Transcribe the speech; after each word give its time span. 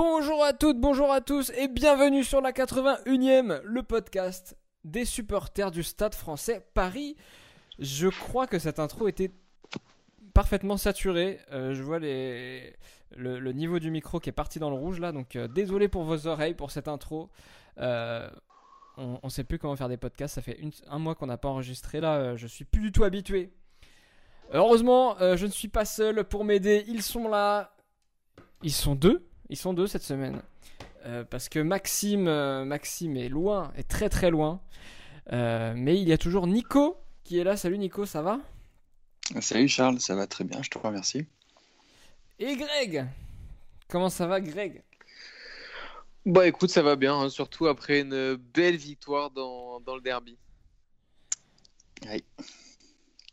Bonjour 0.00 0.44
à 0.44 0.52
toutes, 0.52 0.78
bonjour 0.78 1.10
à 1.10 1.20
tous 1.20 1.50
et 1.56 1.66
bienvenue 1.66 2.22
sur 2.22 2.40
la 2.40 2.52
81e, 2.52 3.60
le 3.64 3.82
podcast 3.82 4.56
des 4.84 5.04
supporters 5.04 5.72
du 5.72 5.82
Stade 5.82 6.14
français 6.14 6.64
Paris. 6.72 7.16
Je 7.80 8.06
crois 8.06 8.46
que 8.46 8.60
cette 8.60 8.78
intro 8.78 9.08
était 9.08 9.32
parfaitement 10.34 10.76
saturée. 10.76 11.40
Euh, 11.50 11.74
je 11.74 11.82
vois 11.82 11.98
le, 11.98 13.50
niveau 13.50 13.80
du 13.80 13.90
micro 13.90 14.20
qui 14.20 14.28
est 14.28 14.32
parti 14.32 14.60
dans 14.60 14.70
le 14.70 14.76
rouge 14.76 15.00
là, 15.00 15.10
donc 15.10 15.34
euh, 15.34 15.48
désolé 15.48 15.88
pour 15.88 16.04
vos 16.04 16.28
oreilles 16.28 16.54
pour 16.54 16.70
cette 16.70 16.86
intro. 16.86 17.28
Euh, 17.78 18.30
on 18.98 19.18
ne 19.24 19.30
sait 19.30 19.42
plus 19.42 19.58
comment 19.58 19.74
faire 19.74 19.88
des 19.88 19.96
podcasts, 19.96 20.36
ça 20.36 20.42
fait 20.42 20.60
un 20.86 21.00
mois 21.00 21.16
qu'on 21.16 21.26
n'a 21.26 21.38
pas 21.38 21.48
enregistré 21.48 22.00
là, 22.00 22.36
je 22.36 22.46
suis 22.46 22.64
plus 22.64 22.82
du 22.82 22.92
tout 22.92 23.02
habitué. 23.02 23.52
Heureusement, 24.52 25.16
je 25.18 25.44
ne 25.44 25.50
suis 25.50 25.66
pas 25.66 25.84
seul 25.84 26.22
pour 26.22 26.44
m'aider, 26.44 26.84
ils 26.86 27.02
sont 27.02 27.26
là. 27.26 27.74
Ils 28.62 28.72
sont 28.72 28.94
deux 28.94 29.27
ils 29.50 29.56
sont 29.56 29.72
deux 29.72 29.86
cette 29.86 30.02
semaine. 30.02 30.42
Euh, 31.06 31.24
parce 31.24 31.48
que 31.48 31.58
Maxime, 31.58 32.28
euh, 32.28 32.64
Maxime 32.64 33.16
est 33.16 33.28
loin, 33.28 33.72
est 33.76 33.88
très 33.88 34.08
très 34.08 34.30
loin. 34.30 34.60
Euh, 35.32 35.74
mais 35.76 36.00
il 36.00 36.08
y 36.08 36.12
a 36.12 36.18
toujours 36.18 36.46
Nico 36.46 36.96
qui 37.24 37.38
est 37.38 37.44
là. 37.44 37.56
Salut 37.56 37.78
Nico, 37.78 38.06
ça 38.06 38.22
va? 38.22 38.40
Salut 39.40 39.68
Charles, 39.68 40.00
ça 40.00 40.14
va 40.14 40.26
très 40.26 40.44
bien, 40.44 40.62
je 40.62 40.70
te 40.70 40.78
remercie. 40.78 41.26
Et 42.38 42.56
Greg? 42.56 43.06
Comment 43.88 44.08
ça 44.10 44.26
va 44.26 44.40
Greg? 44.40 44.82
Bah 46.26 46.46
écoute, 46.46 46.70
ça 46.70 46.82
va 46.82 46.96
bien, 46.96 47.14
hein, 47.14 47.30
surtout 47.30 47.66
après 47.66 48.00
une 48.00 48.34
belle 48.36 48.76
victoire 48.76 49.30
dans, 49.30 49.80
dans 49.80 49.94
le 49.94 50.02
derby. 50.02 50.36
Oui. 52.06 52.24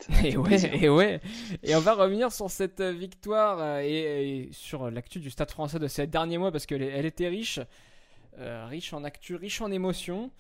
Et 0.23 0.37
ouais, 0.37 0.83
et 0.83 0.89
ouais. 0.89 1.19
Et 1.63 1.75
on 1.75 1.79
va 1.79 1.93
revenir 1.93 2.31
sur 2.31 2.49
cette 2.51 2.81
victoire 2.81 3.57
euh, 3.59 3.79
et, 3.79 4.49
sur 4.51 4.91
l'actu 4.91 5.19
du 5.19 5.29
Stade 5.29 5.49
français 5.49 5.79
de 5.79 5.87
ces 5.87 6.05
derniers 6.05 6.37
mois 6.37 6.51
parce 6.51 6.65
qu'elle 6.65 6.83
elle 6.83 7.05
était 7.05 7.27
riche, 7.27 7.59
euh, 8.37 8.65
riche 8.67 8.93
en 8.93 9.03
actu, 9.03 9.35
riche 9.35 9.61
en 9.61 9.71
émotions. 9.71 10.31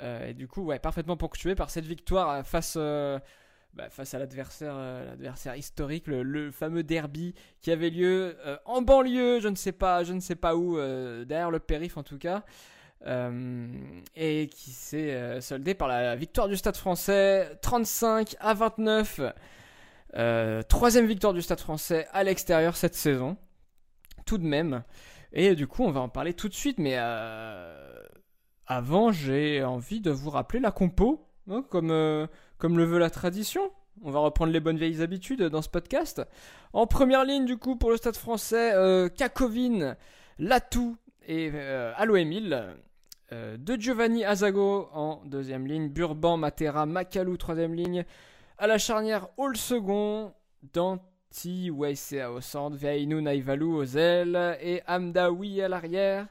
Euh, 0.00 0.30
et 0.30 0.34
du 0.34 0.48
coup, 0.48 0.62
ouais, 0.62 0.78
parfaitement 0.78 1.16
ponctuée 1.16 1.54
par 1.54 1.70
cette 1.70 1.84
victoire 1.84 2.44
face, 2.44 2.76
bah, 2.76 3.90
face 3.90 4.14
à 4.14 4.18
l'adversaire, 4.18 4.74
l'adversaire 4.74 5.54
historique, 5.54 6.08
le, 6.08 6.50
fameux 6.50 6.82
derby 6.82 7.34
qui 7.60 7.70
avait 7.70 7.90
lieu 7.90 8.36
en 8.64 8.82
banlieue, 8.82 9.38
je 9.40 9.48
ne 9.48 9.56
sais 9.56 9.72
pas, 9.72 10.02
je 10.02 10.14
ne 10.14 10.20
sais 10.20 10.36
pas 10.36 10.56
où, 10.56 10.76
derrière 11.24 11.50
le 11.50 11.60
périph 11.60 11.96
en 11.96 12.02
tout 12.02 12.18
cas. 12.18 12.44
Euh, 13.06 13.66
et 14.14 14.48
qui 14.48 14.70
s'est 14.70 15.10
euh, 15.10 15.40
soldé 15.40 15.74
par 15.74 15.88
la 15.88 16.14
victoire 16.14 16.46
du 16.46 16.56
Stade 16.56 16.76
français 16.76 17.50
35 17.60 18.36
à 18.38 18.54
29. 18.54 19.20
Euh, 20.14 20.62
troisième 20.62 21.06
victoire 21.06 21.32
du 21.32 21.42
Stade 21.42 21.58
français 21.58 22.06
à 22.12 22.22
l'extérieur 22.22 22.76
cette 22.76 22.94
saison, 22.94 23.36
tout 24.24 24.38
de 24.38 24.44
même. 24.44 24.84
Et 25.32 25.56
du 25.56 25.66
coup, 25.66 25.82
on 25.82 25.90
va 25.90 26.00
en 26.00 26.08
parler 26.08 26.34
tout 26.34 26.48
de 26.48 26.54
suite, 26.54 26.78
mais 26.78 26.96
avant, 28.66 29.10
j'ai 29.10 29.64
envie 29.64 30.00
de 30.00 30.10
vous 30.10 30.30
rappeler 30.30 30.60
la 30.60 30.70
compo, 30.70 31.26
hein, 31.50 31.64
comme, 31.70 32.28
comme 32.58 32.76
le 32.76 32.84
veut 32.84 32.98
la 32.98 33.10
tradition. 33.10 33.62
On 34.02 34.10
va 34.10 34.20
reprendre 34.20 34.52
les 34.52 34.60
bonnes 34.60 34.76
vieilles 34.76 35.02
habitudes 35.02 35.42
dans 35.42 35.62
ce 35.62 35.70
podcast. 35.70 36.22
En 36.72 36.86
première 36.86 37.24
ligne, 37.24 37.46
du 37.46 37.56
coup, 37.56 37.76
pour 37.76 37.90
le 37.90 37.96
Stade 37.96 38.16
français, 38.16 38.74
Kakovin, 39.16 39.96
Latou 40.38 40.98
et 41.26 41.50
Alo 41.96 42.16
Emile. 42.16 42.76
Euh, 43.32 43.56
de 43.56 43.76
Giovanni 43.76 44.26
Azago 44.26 44.90
en 44.92 45.22
deuxième 45.24 45.66
ligne, 45.66 45.88
Burban, 45.88 46.36
Matera, 46.36 46.84
Makalou 46.84 47.38
troisième 47.38 47.72
ligne, 47.72 48.04
à 48.58 48.66
la 48.66 48.76
charnière 48.76 49.28
Hall 49.38 49.56
second, 49.56 50.34
Danti, 50.74 51.70
Weissea 51.70 52.30
au 52.30 52.42
centre, 52.42 52.76
Veinu 52.76 53.22
Naivalu 53.22 53.64
aux 53.64 53.84
ailes 53.84 54.58
et 54.60 54.82
Amdawi 54.86 55.62
à 55.62 55.68
l'arrière. 55.68 56.26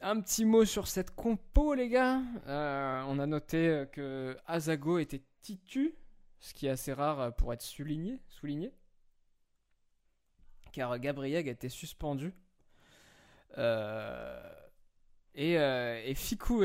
Un 0.00 0.22
petit 0.22 0.46
mot 0.46 0.64
sur 0.64 0.86
cette 0.86 1.10
compo 1.14 1.74
les 1.74 1.90
gars. 1.90 2.22
Euh, 2.46 3.02
on 3.06 3.18
a 3.18 3.26
noté 3.26 3.84
que 3.92 4.38
Azago 4.46 4.98
était 4.98 5.22
titu, 5.42 5.94
ce 6.40 6.54
qui 6.54 6.66
est 6.66 6.70
assez 6.70 6.94
rare 6.94 7.34
pour 7.34 7.52
être 7.52 7.62
souligné, 7.62 8.20
souligné. 8.28 8.72
car 10.72 10.98
Gabriel 10.98 11.46
été 11.46 11.68
suspendu. 11.68 12.32
Euh, 13.58 14.40
et, 15.36 15.58
euh, 15.58 16.02
et 16.04 16.16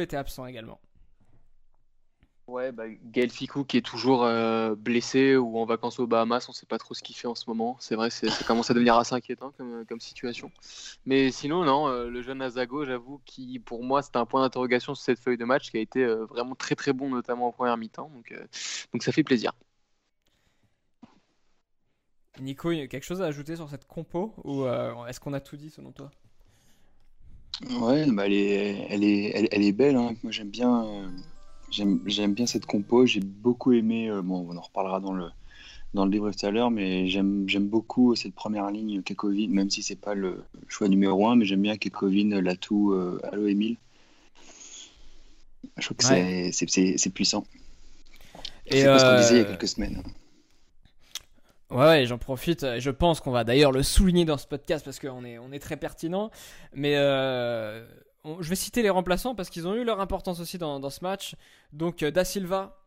était 0.01 0.17
absent 0.17 0.45
également. 0.45 0.79
Ouais, 2.47 2.71
bah, 2.71 2.85
Gaël 2.89 3.29
Ficou 3.29 3.63
qui 3.63 3.77
est 3.77 3.85
toujours 3.85 4.23
euh, 4.23 4.75
blessé 4.75 5.37
ou 5.37 5.57
en 5.57 5.65
vacances 5.65 5.99
aux 5.99 6.07
Bahamas, 6.07 6.47
on 6.49 6.51
sait 6.51 6.65
pas 6.65 6.77
trop 6.77 6.93
ce 6.93 7.01
qu'il 7.01 7.15
fait 7.15 7.27
en 7.27 7.35
ce 7.35 7.45
moment. 7.47 7.77
C'est 7.79 7.95
vrai, 7.95 8.09
ça 8.09 8.43
commence 8.45 8.69
à 8.71 8.73
devenir 8.73 8.95
assez 8.95 9.13
inquiétant 9.13 9.51
comme, 9.51 9.85
comme 9.85 9.99
situation. 9.99 10.51
Mais 11.05 11.31
sinon, 11.31 11.63
non, 11.63 11.87
euh, 11.87 12.09
le 12.09 12.21
jeune 12.21 12.41
Azago, 12.41 12.83
j'avoue, 12.83 13.21
qui 13.25 13.59
pour 13.59 13.83
moi 13.83 14.01
c'était 14.01 14.17
un 14.17 14.25
point 14.25 14.41
d'interrogation 14.41 14.95
sur 14.95 15.03
cette 15.03 15.19
feuille 15.19 15.37
de 15.37 15.45
match, 15.45 15.71
qui 15.71 15.77
a 15.77 15.81
été 15.81 16.05
vraiment 16.05 16.55
très 16.55 16.75
très 16.75 16.91
bon, 16.91 17.09
notamment 17.09 17.47
en 17.47 17.51
première 17.51 17.77
mi-temps. 17.77 18.09
Donc, 18.09 18.33
donc 18.91 19.03
ça 19.03 19.11
fait 19.11 19.23
plaisir. 19.23 19.53
Nico, 22.39 22.69
quelque 22.69 23.03
chose 23.03 23.21
à 23.21 23.25
ajouter 23.25 23.55
sur 23.55 23.69
cette 23.69 23.85
compo 23.85 24.33
ou 24.43 24.65
est-ce 25.07 25.19
qu'on 25.19 25.33
a 25.33 25.39
tout 25.39 25.57
dit 25.57 25.69
selon 25.69 25.91
toi? 25.91 26.11
Ouais, 27.69 28.05
bah 28.11 28.25
elle, 28.25 28.33
est, 28.33 28.87
elle, 28.89 29.03
est, 29.03 29.49
elle, 29.51 29.63
est 29.63 29.71
belle. 29.71 29.95
Hein. 29.95 30.15
Moi, 30.23 30.31
j'aime 30.31 30.49
bien, 30.49 30.83
euh, 30.83 31.07
j'aime, 31.69 32.33
bien 32.33 32.45
cette 32.45 32.65
compo. 32.65 33.05
J'ai 33.05 33.19
beaucoup 33.19 33.71
aimé. 33.71 34.09
Euh, 34.09 34.21
bon, 34.21 34.45
on 34.49 34.57
en 34.57 34.61
reparlera 34.61 34.99
dans 34.99 35.13
le, 35.13 35.27
dans 35.93 36.05
le 36.05 36.11
livre 36.11 36.31
tout 36.31 36.45
à 36.45 36.51
l'heure, 36.51 36.71
mais 36.71 37.07
j'aime, 37.07 37.47
j'aime 37.47 37.67
beaucoup 37.67 38.15
cette 38.15 38.33
première 38.33 38.69
ligne 38.71 39.01
Kekovin, 39.01 39.49
même 39.49 39.69
si 39.69 39.83
c'est 39.83 39.95
pas 39.95 40.15
le 40.15 40.43
choix 40.67 40.87
numéro 40.87 41.27
un, 41.27 41.35
mais 41.35 41.45
j'aime 41.45 41.61
bien 41.61 41.77
Kekovin, 41.77 42.41
Latou, 42.41 42.93
euh, 42.93 43.19
Allo 43.31 43.47
Emile. 43.47 43.77
Je 45.77 45.85
trouve 45.85 45.97
que 45.97 46.03
c'est, 46.03 46.51
c'est, 46.97 47.09
puissant. 47.09 47.45
Et 48.65 48.81
c'est 48.81 48.99
ce 48.99 49.05
qu'on 49.05 49.17
disait 49.17 49.35
il 49.35 49.37
y 49.37 49.41
a 49.41 49.45
quelques 49.45 49.67
semaines. 49.67 50.01
Ouais, 51.71 52.05
j'en 52.05 52.17
profite. 52.17 52.79
Je 52.79 52.89
pense 52.89 53.21
qu'on 53.21 53.31
va 53.31 53.43
d'ailleurs 53.45 53.71
le 53.71 53.81
souligner 53.81 54.25
dans 54.25 54.37
ce 54.37 54.45
podcast 54.45 54.83
parce 54.83 54.99
qu'on 54.99 55.23
est, 55.23 55.39
on 55.39 55.51
est 55.53 55.59
très 55.59 55.77
pertinent. 55.77 56.29
Mais 56.73 56.97
euh, 56.97 57.85
je 58.39 58.49
vais 58.49 58.55
citer 58.55 58.81
les 58.81 58.89
remplaçants 58.89 59.35
parce 59.35 59.49
qu'ils 59.49 59.67
ont 59.67 59.75
eu 59.75 59.83
leur 59.83 59.99
importance 60.01 60.39
aussi 60.39 60.57
dans, 60.57 60.89
ce 60.89 61.03
match. 61.03 61.35
Donc 61.73 62.03
euh, 62.03 62.11
Da 62.11 62.25
Silva, 62.25 62.77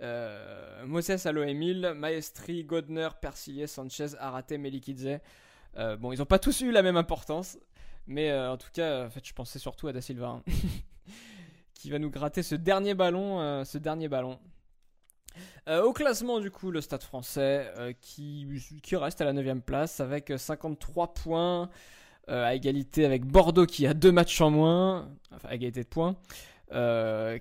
euh, 0.00 0.86
Moses 0.86 1.26
Aloemil, 1.26 1.94
Maestri, 1.96 2.64
Godner, 2.64 3.08
Persillé, 3.20 3.66
Sanchez, 3.66 4.16
Arate, 4.18 4.52
Melikidze. 4.52 5.18
Euh, 5.76 5.96
bon, 5.96 6.12
ils 6.12 6.18
n'ont 6.18 6.26
pas 6.26 6.38
tous 6.38 6.60
eu 6.60 6.70
la 6.70 6.82
même 6.82 6.96
importance. 6.96 7.58
Mais 8.06 8.32
en 8.32 8.56
tout 8.56 8.70
cas, 8.72 9.08
je 9.22 9.32
pensais 9.32 9.58
surtout 9.58 9.88
à 9.88 9.92
Da 9.92 10.00
Silva. 10.00 10.28
Hein, 10.28 10.42
qui 11.74 11.90
va 11.90 11.98
nous 11.98 12.10
gratter 12.10 12.42
ce 12.42 12.54
dernier 12.54 12.94
ballon. 12.94 13.64
ce 13.64 13.78
dernier 13.78 14.08
ballon. 14.08 14.38
Euh, 15.68 15.82
au 15.82 15.92
classement, 15.92 16.40
du 16.40 16.50
coup, 16.50 16.70
le 16.70 16.80
Stade 16.80 17.02
français 17.02 17.72
euh, 17.78 17.92
qui, 18.00 18.46
reste 18.92 19.20
à 19.20 19.24
la 19.24 19.32
9 19.32 19.60
place 19.60 20.00
avec 20.00 20.32
53 20.36 21.14
points, 21.14 21.70
euh, 22.28 22.44
à 22.44 22.54
égalité 22.54 23.04
avec 23.04 23.24
Bordeaux 23.24 23.66
qui 23.66 23.86
a 23.86 23.94
deux 23.94 24.12
matchs 24.12 24.40
en 24.40 24.50
moins, 24.50 25.08
enfin 25.32 25.50
égalité 25.50 25.82
de 25.82 25.88
points. 25.88 26.16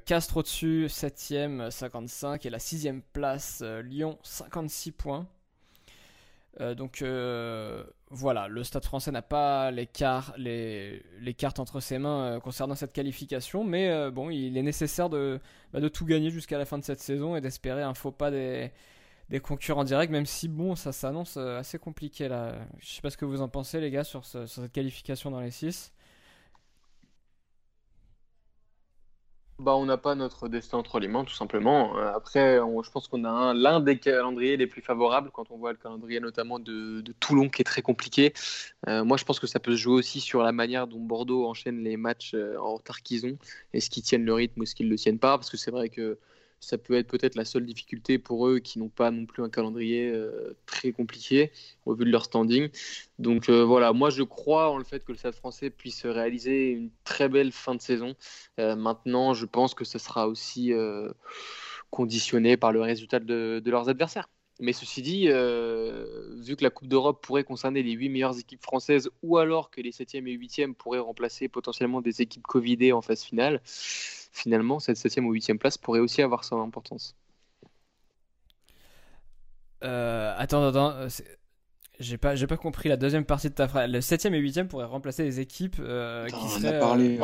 Castres 0.05 0.37
au-dessus, 0.37 0.87
7ème, 0.87 1.71
55, 1.71 2.45
et 2.45 2.49
la 2.49 2.59
6 2.59 2.89
place, 3.13 3.63
Lyon, 3.83 4.17
56 4.23 4.91
points. 4.91 5.27
Euh, 6.59 6.75
donc 6.75 7.01
euh, 7.01 7.83
voilà, 8.09 8.47
le 8.49 8.63
Stade 8.63 8.83
français 8.83 9.11
n'a 9.11 9.21
pas 9.21 9.71
les, 9.71 9.87
cartes 9.87 10.29
entre 11.59 11.79
ses 11.79 11.97
mains 11.97 12.23
euh, 12.23 12.39
concernant 12.39 12.75
cette 12.75 12.91
qualification, 12.91 13.63
mais 13.63 14.11
bon, 14.11 14.29
il 14.29 14.57
est 14.57 14.63
nécessaire 14.63 15.09
de, 15.09 15.39
bah, 15.71 15.79
de 15.79 15.87
tout 15.87 16.05
gagner 16.05 16.29
jusqu'à 16.29 16.57
la 16.57 16.65
fin 16.65 16.77
de 16.77 16.83
cette 16.83 16.99
saison 16.99 17.35
et 17.35 17.41
d'espérer 17.41 17.83
un 17.83 17.93
faux 17.93 18.11
pas 18.11 18.31
des, 18.31 18.71
concurrents 19.43 19.85
directs, 19.85 20.09
même 20.09 20.25
si 20.25 20.49
bon, 20.49 20.75
ça 20.75 20.91
s'annonce 20.91 21.37
assez 21.37 21.79
compliqué 21.79 22.27
là. 22.27 22.55
Je 22.79 22.87
sais 22.89 23.01
pas 23.01 23.09
ce 23.09 23.17
que 23.17 23.25
vous 23.25 23.41
en 23.41 23.47
pensez 23.47 23.79
les 23.79 23.89
gars 23.89 24.03
sur 24.03 24.25
cette 24.25 24.71
qualification 24.73 25.31
dans 25.31 25.39
les 25.39 25.51
6. 25.51 25.93
Bah, 29.61 29.75
on 29.75 29.85
n'a 29.85 29.97
pas 29.97 30.15
notre 30.15 30.47
destin 30.47 30.79
entre 30.79 30.99
les 30.99 31.07
mains, 31.07 31.23
tout 31.23 31.35
simplement. 31.35 31.95
Euh, 31.95 32.11
après, 32.15 32.57
je 32.57 32.89
pense 32.89 33.07
qu'on 33.07 33.23
a 33.25 33.53
l'un 33.53 33.79
des 33.79 33.99
calendriers 33.99 34.57
les 34.57 34.65
plus 34.65 34.81
favorables 34.81 35.29
quand 35.31 35.51
on 35.51 35.57
voit 35.57 35.71
le 35.71 35.77
calendrier 35.77 36.19
notamment 36.19 36.57
de, 36.57 37.03
Toulon 37.19 37.47
qui 37.47 37.61
est 37.61 37.65
très 37.65 37.83
compliqué. 37.83 38.33
Euh, 38.87 39.03
moi, 39.03 39.17
je 39.17 39.23
pense 39.23 39.39
que 39.39 39.45
ça 39.45 39.59
peut 39.59 39.73
se 39.73 39.77
jouer 39.77 39.93
aussi 39.93 40.19
sur 40.19 40.41
la 40.41 40.51
manière 40.51 40.87
dont 40.87 40.99
Bordeaux 40.99 41.45
enchaîne 41.45 41.83
les 41.83 41.95
matchs 41.95 42.33
euh, 42.33 42.57
en 42.57 42.73
retard 42.73 43.03
qu'ils 43.03 43.23
ont. 43.27 43.37
Est-ce 43.73 43.91
qu'ils 43.91 44.01
tiennent 44.01 44.25
le 44.25 44.33
rythme 44.33 44.61
ou 44.61 44.63
est-ce 44.63 44.73
qu'ils 44.73 44.87
ne 44.87 44.91
le 44.91 44.97
tiennent 44.97 45.19
pas? 45.19 45.37
Parce 45.37 45.51
que 45.51 45.57
c'est 45.57 45.69
vrai 45.69 45.89
que 45.89 46.17
ça 46.61 46.77
peut 46.77 46.93
être 46.93 47.07
peut-être 47.07 47.35
la 47.35 47.43
seule 47.43 47.65
difficulté 47.65 48.19
pour 48.19 48.47
eux 48.47 48.59
qui 48.59 48.79
n'ont 48.79 48.89
pas 48.89 49.11
non 49.11 49.25
plus 49.25 49.43
un 49.43 49.49
calendrier 49.49 50.09
euh, 50.09 50.55
très 50.67 50.91
compliqué 50.91 51.51
au 51.85 51.95
vu 51.95 52.05
de 52.05 52.11
leur 52.11 52.23
standing. 52.23 52.69
Donc 53.19 53.49
euh, 53.49 53.65
voilà, 53.65 53.93
moi 53.93 54.11
je 54.11 54.23
crois 54.23 54.69
en 54.69 54.77
le 54.77 54.83
fait 54.83 55.03
que 55.03 55.11
le 55.11 55.17
Stade 55.17 55.33
français 55.33 55.71
puisse 55.71 56.05
réaliser 56.05 56.69
une 56.69 56.91
très 57.03 57.27
belle 57.29 57.51
fin 57.51 57.75
de 57.75 57.81
saison. 57.81 58.15
Euh, 58.59 58.75
maintenant, 58.75 59.33
je 59.33 59.45
pense 59.45 59.73
que 59.73 59.83
ce 59.83 59.97
sera 59.97 60.27
aussi 60.27 60.71
conditionné 61.89 62.57
par 62.57 62.71
le 62.71 62.81
résultat 62.81 63.19
de, 63.19 63.61
leurs 63.65 63.89
adversaires. 63.89 64.29
Mais 64.59 64.73
ceci 64.73 65.01
dit, 65.01 65.25
vu 65.25 66.55
que 66.55 66.63
la 66.63 66.69
Coupe 66.69 66.87
d'Europe 66.87 67.25
pourrait 67.25 67.43
concerner 67.43 67.81
les 67.81 67.93
8 67.93 68.09
meilleures 68.09 68.37
équipes 68.37 68.61
françaises 68.61 69.09
ou 69.23 69.37
alors 69.37 69.71
que 69.71 69.81
les 69.81 69.89
7e 69.89 70.27
et 70.27 70.37
8e 70.37 70.75
pourraient 70.75 70.99
remplacer 70.99 71.47
potentiellement 71.47 71.99
des 72.01 72.21
équipes 72.21 72.45
Covidées 72.45 72.91
en 72.91 73.01
phase 73.01 73.23
finale, 73.23 73.61
finalement, 74.31 74.79
cette 74.79 74.97
7e 74.97 75.25
ou 75.25 75.33
8e 75.33 75.57
place 75.57 75.77
pourrait 75.77 75.99
aussi 75.99 76.21
avoir 76.21 76.43
son 76.43 76.61
importance. 76.61 77.15
Euh, 79.83 80.33
attends, 80.37 80.67
attends, 80.67 81.07
j'ai 81.99 82.17
pas, 82.17 82.35
j'ai 82.35 82.47
pas 82.47 82.57
compris 82.57 82.89
la 82.89 82.97
deuxième 82.97 83.25
partie 83.25 83.49
de 83.49 83.55
ta 83.55 83.67
phrase. 83.67 83.89
Le 83.89 83.99
7e 83.99 84.33
et 84.33 84.41
8e 84.41 84.67
pourraient 84.67 84.85
remplacer 84.85 85.23
des 85.23 85.39
équipes 85.39 85.77
euh, 85.79 86.27
qui 86.27 86.47
seraient. 86.49 86.79
parlé, 86.79 87.19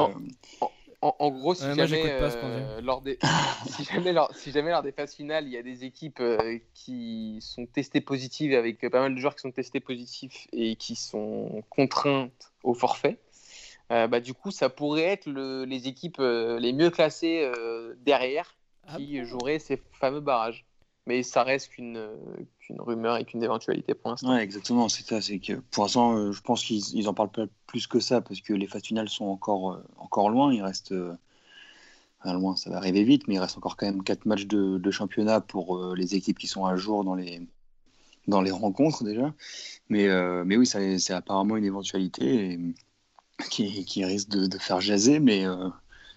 en, 1.02 1.30
gros, 1.30 1.54
si, 1.54 1.64
jamais, 1.76 2.20
lors 2.82 3.02
des, 3.02 3.20
si, 3.68 3.84
jamais 3.84 4.14
lors, 4.14 4.34
si 4.36 4.52
jamais 4.52 4.72
lors 4.72 4.82
des 4.82 4.92
phases 4.92 5.14
finales, 5.14 5.46
il 5.46 5.52
y 5.52 5.58
a 5.58 5.62
des 5.62 5.84
équipes 5.84 6.20
euh, 6.20 6.58
qui 6.74 7.38
sont 7.40 7.68
testées 7.68 8.02
positives 8.02 8.54
avec 8.56 8.82
pas 8.90 9.02
mal 9.02 9.14
de 9.14 9.20
joueurs 9.20 9.36
qui 9.36 9.42
sont 9.42 9.52
testés 9.52 9.80
positifs 9.80 10.48
et 10.54 10.76
qui 10.76 10.96
sont 10.96 11.64
contraintes 11.70 12.52
au 12.64 12.74
forfait, 12.74 13.20
euh, 13.92 14.08
bah, 14.08 14.20
du 14.20 14.34
coup, 14.34 14.52
ça 14.52 14.70
pourrait 14.70 15.04
être 15.04 15.28
le, 15.28 15.64
les 15.66 15.88
équipes 15.88 16.20
euh, 16.20 16.60
les 16.60 16.74
mieux 16.74 16.90
classées 16.90 17.50
derrière 18.06 18.56
ah 18.88 18.98
qui 18.98 19.24
joueraient 19.26 19.60
ces 19.60 19.82
fameux 19.94 20.22
barrages. 20.22 20.66
Mais 21.06 21.24
ça 21.24 21.44
reste 21.44 21.70
qu'une 21.70 22.06
qu'une 22.68 22.82
rumeur 22.82 23.16
et 23.16 23.24
qu'une 23.24 23.42
éventualité 23.42 23.94
pour 23.94 24.12
l'instant. 24.12 24.34
Ouais, 24.34 24.44
exactement, 24.44 24.90
c'est 24.90 25.06
ça. 25.06 25.22
C'est 25.22 25.40
que 25.40 25.54
pour 25.72 25.86
l'instant, 25.86 26.18
euh, 26.18 26.32
je 26.34 26.42
pense 26.42 26.64
qu'ils 26.64 27.06
n'en 27.06 27.14
parlent 27.14 27.32
pas 27.32 27.46
plus 27.66 27.88
que 27.88 28.02
ça 28.02 28.20
parce 28.20 28.42
que 28.42 28.54
les 28.54 28.68
phases 28.68 28.84
finales 28.84 29.08
sont 29.08 29.26
encore, 29.26 29.72
euh, 29.72 29.84
encore 29.98 30.30
loin. 30.30 30.54
Il 30.54 30.62
reste. 30.62 30.92
Euh, 30.92 31.14
loin, 32.26 32.58
ça 32.58 32.70
va 32.70 32.76
arriver 32.76 33.06
vite, 33.06 33.26
mais 33.30 33.36
il 33.36 33.40
reste 33.40 33.58
encore 33.58 33.78
quand 33.78 33.86
même 33.86 34.04
4 34.04 34.26
matchs 34.26 34.48
de, 34.48 34.78
de 34.78 34.92
championnat 34.92 35.40
pour 35.40 35.96
les 35.96 36.16
équipes 36.16 36.38
qui 36.38 36.48
sont 36.48 36.66
à 36.66 36.76
jour 36.76 37.06
dans 37.06 37.16
les, 37.16 37.42
dans 38.28 38.42
les 38.42 38.52
rencontres 38.64 39.06
déjà. 39.06 39.34
Mais, 39.88 40.10
mais 40.44 40.58
oui, 40.58 40.66
c'est 40.66 41.14
apparemment 41.14 41.56
une 41.56 41.64
éventualité 41.64 42.60
qui, 43.50 44.04
risque 44.06 44.30
de, 44.30 44.58
faire 44.58 44.82
jaser, 44.82 45.20
mais 45.20 45.46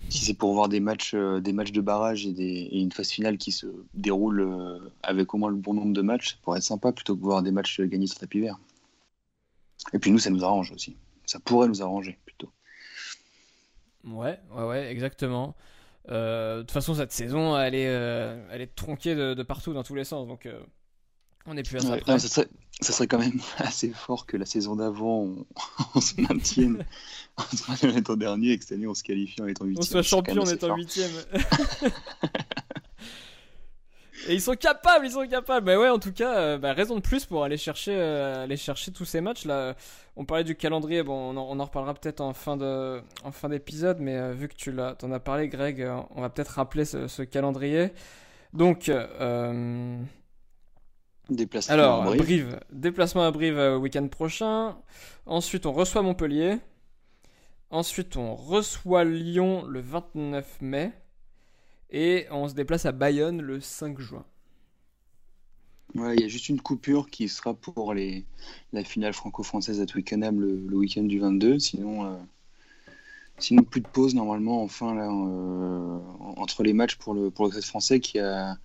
si 0.08 0.24
c'est 0.24 0.34
pour 0.34 0.54
voir 0.54 0.68
des 0.68 0.80
matchs, 0.80 1.12
euh, 1.14 1.40
des 1.40 1.52
matchs 1.52 1.72
de 1.72 1.80
barrage 1.80 2.26
et, 2.26 2.80
une 2.80 2.90
phase 2.90 3.10
finale 3.10 3.36
qui 3.36 3.52
se 3.52 3.66
déroule 3.94 4.40
euh, 4.40 4.78
avec 5.02 5.34
au 5.34 5.38
moins 5.38 5.50
le 5.50 5.56
bon 5.56 5.74
nombre 5.74 5.92
de 5.92 6.02
matchs, 6.02 6.30
ça 6.30 6.36
pourrait 6.42 6.58
être 6.58 6.64
sympa 6.64 6.92
plutôt 6.92 7.14
que 7.16 7.22
voir 7.22 7.42
des 7.42 7.52
matchs 7.52 7.80
gagnés 7.80 8.06
sur 8.06 8.18
tapis 8.18 8.40
vert. 8.40 8.58
Et 9.92 9.98
puis 9.98 10.10
nous, 10.10 10.18
ça 10.18 10.30
nous 10.30 10.44
arrange 10.44 10.72
aussi. 10.72 10.96
Ça 11.26 11.38
pourrait 11.38 11.68
nous 11.68 11.82
arranger 11.82 12.18
plutôt. 12.24 12.50
Ouais, 14.04 14.40
ouais, 14.56 14.64
ouais, 14.64 14.90
exactement. 14.90 15.54
Euh, 16.08 16.58
de 16.58 16.60
toute 16.62 16.72
façon, 16.72 16.94
cette 16.94 17.12
saison, 17.12 17.56
elle 17.58 17.74
est, 17.74 17.84
elle 18.50 18.60
est 18.60 18.74
tronquée 18.74 19.14
de, 19.14 19.42
partout, 19.42 19.72
dans 19.72 19.84
tous 19.84 19.94
les 19.94 20.04
sens. 20.04 20.26
Donc, 20.26 20.48
on 21.50 21.54
n'est 21.54 21.62
plus 21.62 21.78
à 21.78 21.80
ça. 21.80 22.18
ça, 22.18 22.28
serait, 22.28 22.48
ça, 22.80 22.92
serait, 22.92 23.06
quand 23.06 23.18
même 23.18 23.40
assez 23.58 23.90
fort 23.90 24.26
que 24.26 24.36
la 24.36 24.46
saison 24.46 24.76
d'avant, 24.76 25.44
on, 25.94 26.00
se 26.00 26.20
maintienne 26.20 26.84
en 27.36 27.96
étant 27.96 28.16
dernier 28.16 28.52
et 28.52 28.58
que 28.58 28.64
cette 28.64 28.78
année, 28.78 28.86
on 28.86 28.94
se 28.94 29.02
qualifie 29.02 29.42
en 29.42 29.46
étant 29.46 29.64
huitième. 29.64 29.82
On 29.82 29.86
soit 29.86 30.02
champion 30.02 30.42
en 30.42 30.46
étant 30.46 30.76
huitième. 30.76 31.10
Et 34.28 34.34
ils 34.34 34.40
sont 34.40 34.54
capables, 34.54 35.06
ils 35.06 35.12
sont 35.12 35.26
capables. 35.26 35.66
Mais 35.66 35.76
ouais, 35.76 35.88
en 35.88 35.98
tout 35.98 36.12
cas, 36.12 36.36
euh, 36.36 36.58
bah, 36.58 36.72
raison 36.72 36.94
de 36.96 37.00
plus 37.00 37.24
pour 37.24 37.42
aller 37.42 37.56
chercher, 37.56 37.94
euh, 37.96 38.44
aller 38.44 38.56
chercher 38.56 38.92
tous 38.92 39.04
ces 39.04 39.20
matchs 39.20 39.44
là. 39.44 39.74
On 40.16 40.24
parlait 40.24 40.44
du 40.44 40.54
calendrier, 40.56 41.02
bon, 41.02 41.14
on 41.14 41.36
en, 41.36 41.48
on 41.48 41.58
en 41.58 41.64
reparlera 41.64 41.94
peut-être 41.94 42.20
en 42.20 42.34
fin 42.34 42.56
de, 42.56 43.00
en 43.24 43.32
fin 43.32 43.48
d'épisode, 43.48 43.98
mais 44.00 44.16
euh, 44.16 44.32
vu 44.32 44.48
que 44.48 44.54
tu 44.54 44.72
l'as, 44.72 44.94
t'en 44.94 45.10
as 45.12 45.20
parlé, 45.20 45.48
Greg, 45.48 45.88
on 46.14 46.20
va 46.20 46.28
peut-être 46.28 46.50
rappeler 46.50 46.84
ce, 46.84 47.08
ce 47.08 47.22
calendrier. 47.22 47.92
Donc, 48.52 48.90
Déplacement 51.30 51.74
Alors, 51.74 52.02
à 52.02 52.16
Brive. 52.16 52.60
Déplacement 52.72 53.22
à 53.22 53.30
Brive 53.30 53.56
euh, 53.56 53.78
week-end 53.78 54.06
prochain. 54.08 54.76
Ensuite, 55.26 55.64
on 55.64 55.72
reçoit 55.72 56.02
Montpellier. 56.02 56.58
Ensuite, 57.70 58.16
on 58.16 58.34
reçoit 58.34 59.04
Lyon 59.04 59.64
le 59.66 59.80
29 59.80 60.60
mai. 60.60 60.92
Et 61.90 62.26
on 62.30 62.48
se 62.48 62.54
déplace 62.54 62.84
à 62.84 62.92
Bayonne 62.92 63.40
le 63.40 63.60
5 63.60 63.98
juin. 64.00 64.24
Ouais, 65.94 66.14
il 66.16 66.22
y 66.22 66.24
a 66.24 66.28
juste 66.28 66.48
une 66.48 66.60
coupure 66.60 67.10
qui 67.10 67.28
sera 67.28 67.54
pour 67.54 67.94
les, 67.94 68.24
la 68.72 68.84
finale 68.84 69.12
franco-française 69.12 69.80
à 69.80 69.86
Twickenham 69.86 70.40
le, 70.40 70.56
le 70.68 70.76
week-end 70.76 71.02
du 71.02 71.18
22. 71.18 71.58
Sinon, 71.58 72.06
euh, 72.06 72.16
sinon, 73.38 73.62
plus 73.62 73.80
de 73.80 73.88
pause 73.88 74.14
normalement, 74.14 74.62
enfin, 74.62 74.94
là, 74.94 75.08
euh, 75.08 75.98
entre 76.36 76.62
les 76.64 76.72
matchs 76.72 76.96
pour 76.96 77.14
le, 77.14 77.30
pour 77.30 77.46
le 77.46 77.60
français 77.60 78.00
qui 78.00 78.18
a 78.18 78.56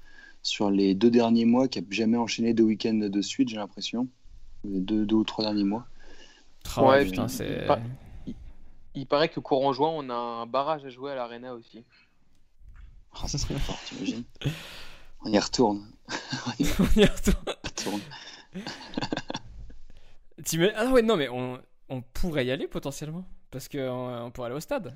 sur 0.45 0.69
les 0.69 0.94
deux 0.94 1.09
derniers 1.09 1.45
mois, 1.45 1.68
qui 1.68 1.81
n'a 1.81 1.88
jamais 1.89 2.18
enchaîné 2.18 2.53
deux 2.53 2.63
week-ends 2.63 2.94
de 2.94 3.21
suite, 3.21 3.50
j'ai 3.50 3.57
l'impression. 3.57 4.07
Deux, 4.63 5.03
deux 5.06 5.15
ou 5.15 5.24
trois 5.24 5.44
derniers 5.44 5.63
mois. 5.63 5.88
ouais, 6.77 7.03
putain, 7.03 7.27
c'est... 7.27 7.68
Il, 8.94 9.07
paraît 9.07 9.27
que 9.27 9.39
courant 9.39 9.74
juin, 9.74 9.89
on 9.89 10.07
a 10.09 10.13
un 10.13 10.45
barrage 10.45 10.86
à 10.86 10.89
jouer 10.89 11.12
à 11.12 11.15
l'Arena 11.15 11.56
aussi. 11.56 11.83
Oh, 13.15 13.27
ça 13.27 13.39
serait 13.39 13.56
fort, 13.56 13.80
t'imagines 13.86 14.24
On 15.21 15.31
y 15.31 15.39
retourne. 15.39 15.88
on 16.48 16.51
y 16.62 16.65
retourne. 17.06 18.01
ah 20.75 20.91
ouais, 20.91 21.01
non, 21.01 21.18
mais 21.18 21.27
on, 21.27 21.59
on 21.89 22.01
pourrait 22.01 22.45
y 22.45 22.51
aller 22.51 22.68
potentiellement. 22.68 23.25
Parce 23.50 23.68
qu'on 23.68 24.25
on 24.25 24.31
pourrait 24.31 24.48
aller 24.48 24.56
au 24.56 24.62
stade. 24.62 24.95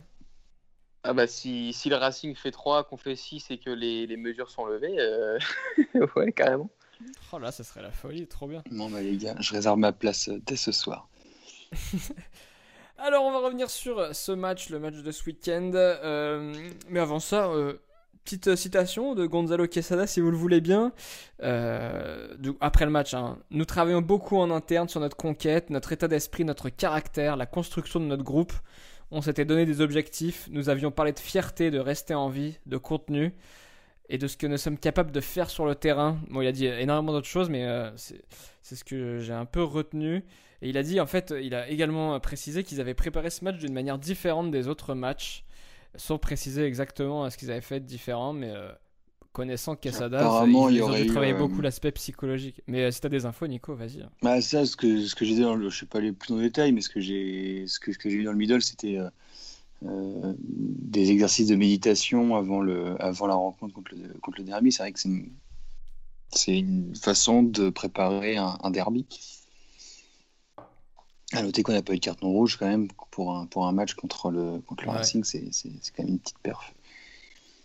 Ah 1.04 1.14
bah 1.14 1.28
si, 1.28 1.72
si 1.72 1.90
le 1.90 1.96
Racing 1.96 2.36
fait 2.36 2.52
3, 2.52 2.84
qu'on 2.84 2.98
fait 2.98 3.16
6 3.16 3.52
et 3.52 3.58
que 3.58 3.70
les, 3.70 4.06
les 4.06 4.18
mesures 4.18 4.50
sont 4.50 4.66
levées, 4.66 5.00
euh... 5.00 5.40
ouais, 6.16 6.32
carrément. 6.34 6.70
Oh 7.32 7.40
là, 7.40 7.52
ça 7.52 7.64
serait 7.64 7.82
la 7.82 7.92
folie, 7.92 8.28
trop 8.28 8.48
bien. 8.48 8.62
Bon 8.70 8.90
bah 8.90 9.02
les 9.02 9.16
gars, 9.16 9.36
je 9.40 9.54
réserve 9.54 9.78
ma 9.78 9.94
place 9.94 10.30
dès 10.46 10.58
ce 10.58 10.74
soir. 10.74 11.08
Alors 12.98 13.24
on 13.24 13.32
va 13.32 13.40
revenir 13.40 13.70
sur 13.70 14.14
ce 14.14 14.34
match, 14.34 14.70
le 14.70 14.80
match 14.80 14.96
de 14.96 15.12
ce 15.12 15.24
week-end. 15.26 15.72
Euh, 15.74 16.54
mais 16.90 17.00
avant 17.00 17.22
ça, 17.22 17.48
euh, 17.48 17.76
petite 18.26 18.58
citation 18.58 19.16
de 19.16 19.26
Gonzalo 19.26 19.68
Quesada 19.68 20.06
si 20.06 20.20
vous 20.20 20.32
le 20.32 20.38
voulez 20.38 20.60
bien. 20.60 20.92
après 21.40 22.84
le 22.84 22.92
match, 22.92 23.14
hein. 23.14 23.38
nous 23.52 23.64
travaillons 23.64 24.02
beaucoup 24.02 24.38
en 24.38 24.52
interne 24.52 24.90
sur 24.90 25.00
notre 25.00 25.16
conquête, 25.16 25.70
notre 25.70 25.94
état 25.94 26.10
d'esprit, 26.10 26.44
notre 26.44 26.68
caractère, 26.68 27.38
la 27.38 27.46
construction 27.46 28.02
de 28.02 28.06
notre 28.06 28.24
groupe. 28.24 28.52
On 29.12 29.22
s'était 29.22 29.46
donné 29.46 29.66
des 29.66 29.82
objectifs, 29.82 30.48
nous 30.52 30.70
avions 30.70 30.92
parlé 30.92 31.14
de 31.14 31.20
fierté, 31.20 31.72
de 31.72 31.80
rester 31.80 32.14
en 32.14 32.30
vie, 32.30 32.60
de 32.68 32.78
contenu 32.78 33.34
et 34.08 34.18
de 34.18 34.28
ce 34.28 34.38
que 34.38 34.48
nous 34.48 34.58
sommes 34.58 34.78
capables 34.78 35.12
de 35.12 35.22
faire 35.22 35.50
sur 35.50 35.66
le 35.66 35.76
terrain. 35.76 36.20
Bon, 36.30 36.42
il 36.42 36.48
a 36.48 36.52
dit 36.52 36.66
énormément 36.66 37.12
d'autres 37.14 37.28
choses, 37.28 37.50
mais 37.50 37.66
euh, 37.66 37.92
c'est 37.96 38.76
ce 38.76 38.84
que 38.84 39.20
j'ai 39.20 39.34
un 39.34 39.46
peu 39.46 39.64
retenu. 39.64 40.24
Et 40.62 40.70
il 40.70 40.78
a 40.78 40.84
dit, 40.84 41.00
en 41.00 41.06
fait, 41.06 41.34
il 41.42 41.56
a 41.56 41.70
également 41.70 42.20
précisé 42.20 42.64
qu'ils 42.64 42.82
avaient 42.82 42.94
préparé 42.94 43.30
ce 43.30 43.44
match 43.46 43.58
d'une 43.58 43.74
manière 43.74 43.98
différente 43.98 44.52
des 44.52 44.68
autres 44.68 44.94
matchs, 44.94 45.46
sans 45.96 46.18
préciser 46.18 46.66
exactement 46.66 47.30
ce 47.30 47.38
qu'ils 47.38 47.52
avaient 47.52 47.62
fait 47.62 47.80
de 47.80 47.86
différent, 47.86 48.34
mais 48.34 48.50
euh, 48.50 48.72
connaissant 49.32 49.76
Quesada, 49.76 50.20
Apparemment, 50.20 50.70
ils, 50.70 50.82
ont 50.84 51.06
travaillé 51.08 51.34
beaucoup 51.34 51.62
l'aspect 51.62 51.92
psychologique. 51.92 52.62
Mais 52.68 52.84
euh, 52.84 52.92
si 52.92 53.00
tu 53.02 53.08
as 53.08 53.10
des 53.10 53.26
infos, 53.26 53.48
Nico, 53.48 53.76
vas-y. 53.76 54.06
Bah, 54.22 54.42
ça, 54.42 54.66
ce 54.66 54.76
que, 54.76 55.06
ce 55.06 55.16
que 55.16 55.26
j'ai 55.26 55.36
dit, 55.36 55.44
je 55.44 55.48
ne 55.48 55.70
sais 55.70 55.86
pas 55.86 56.00
aller 56.00 56.12
plus 56.12 56.30
dans 56.30 56.38
le 56.38 56.44
détail, 56.44 56.72
mais 56.72 56.82
ce 56.82 56.90
que 56.90 57.00
j'ai 57.00 57.66
ce 57.68 57.80
que, 57.80 57.94
ce 57.94 57.98
que 57.98 58.10
vu 58.10 58.24
dans 58.24 58.32
le 58.32 58.38
middle, 58.38 58.62
c'était 58.62 58.98
euh, 58.98 59.10
euh, 59.86 60.34
des 60.38 61.12
exercices 61.12 61.48
de 61.48 61.56
méditation 61.56 62.36
avant, 62.36 62.62
le, 62.62 63.02
avant 63.02 63.28
la 63.28 63.36
rencontre 63.36 63.74
contre 63.74 63.96
le, 63.96 64.14
contre 64.20 64.40
le 64.40 64.44
derby. 64.46 64.72
C'est 64.72 64.84
vrai 64.84 64.92
que 64.92 65.00
c'est 65.00 65.10
une, 65.10 65.32
une, 66.48 66.96
façon 66.96 67.44
de 67.44 67.70
préparer 67.70 68.38
un, 68.38 68.72
derby. 68.72 69.06
À 71.32 71.44
noter 71.44 71.62
qu'on 71.62 71.74
n'a 71.74 71.84
pas 71.84 71.94
eu 71.94 71.98
de 71.98 72.02
carton 72.02 72.30
rouge 72.30 72.58
quand 72.58 72.68
même 72.68 72.88
pour 73.12 73.36
un, 73.36 73.46
pour 73.46 73.68
un 73.68 73.72
match 73.72 73.94
contre 73.94 74.32
le, 74.32 74.60
contre 74.62 74.86
le 74.86 74.90
Racing, 74.90 75.24
c'est 75.24 75.52
quand 75.96 76.04
même 76.04 76.14
une 76.14 76.20
petite 76.20 76.40
perf. 76.40 76.74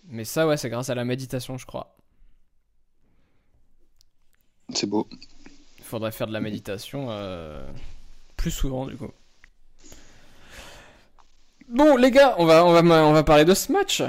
Mais 0.06 0.25
ça, 0.25 0.46
ouais, 0.46 0.56
c'est 0.56 0.68
grâce 0.68 0.90
à 0.90 0.94
la 0.94 1.04
méditation, 1.04 1.56
je 1.58 1.66
crois. 1.66 1.96
C'est 4.73 4.87
beau. 4.87 5.08
Il 5.78 5.84
faudrait 5.84 6.12
faire 6.12 6.26
de 6.26 6.32
la 6.32 6.40
méditation 6.40 7.06
euh, 7.11 7.66
plus 8.37 8.50
souvent, 8.50 8.87
du 8.87 8.96
coup. 8.96 9.11
Bon, 11.68 11.96
les 11.96 12.11
gars, 12.11 12.34
on 12.38 12.44
va, 12.44 12.64
on 12.64 12.73
va, 12.73 12.82
on 13.06 13.12
va 13.12 13.23
parler 13.23 13.44
de 13.44 13.54
ce 13.54 13.73
match. 13.73 14.02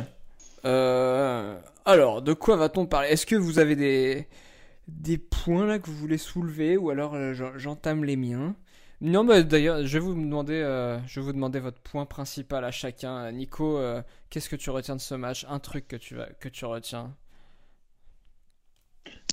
Euh, 0.65 1.59
alors, 1.85 2.21
de 2.21 2.33
quoi 2.33 2.57
va-t-on 2.57 2.85
parler? 2.85 3.09
Est-ce 3.09 3.25
que 3.25 3.35
vous 3.35 3.59
avez 3.59 3.75
des, 3.75 4.27
des 4.87 5.17
points 5.17 5.65
là 5.65 5.79
que 5.79 5.87
vous 5.87 5.95
voulez 5.95 6.17
soulever? 6.17 6.77
Ou 6.77 6.89
alors 6.89 7.13
euh, 7.13 7.33
j'entame 7.55 8.03
les 8.03 8.15
miens? 8.15 8.55
Non, 9.01 9.23
mais 9.25 9.43
d'ailleurs, 9.43 9.85
je 9.85 9.97
euh, 9.97 10.99
vous 11.17 11.33
demander 11.33 11.59
votre 11.59 11.79
point 11.79 12.05
principal 12.05 12.63
à 12.63 12.71
chacun. 12.71 13.29
Nico, 13.31 13.77
euh, 13.77 14.01
qu'est-ce 14.29 14.49
que 14.49 14.55
tu 14.55 14.69
retiens 14.69 14.95
de 14.95 15.01
ce 15.01 15.15
match? 15.15 15.45
Un 15.49 15.59
truc 15.59 15.87
que 15.87 15.97
tu, 15.97 16.15
retiens 16.65 17.13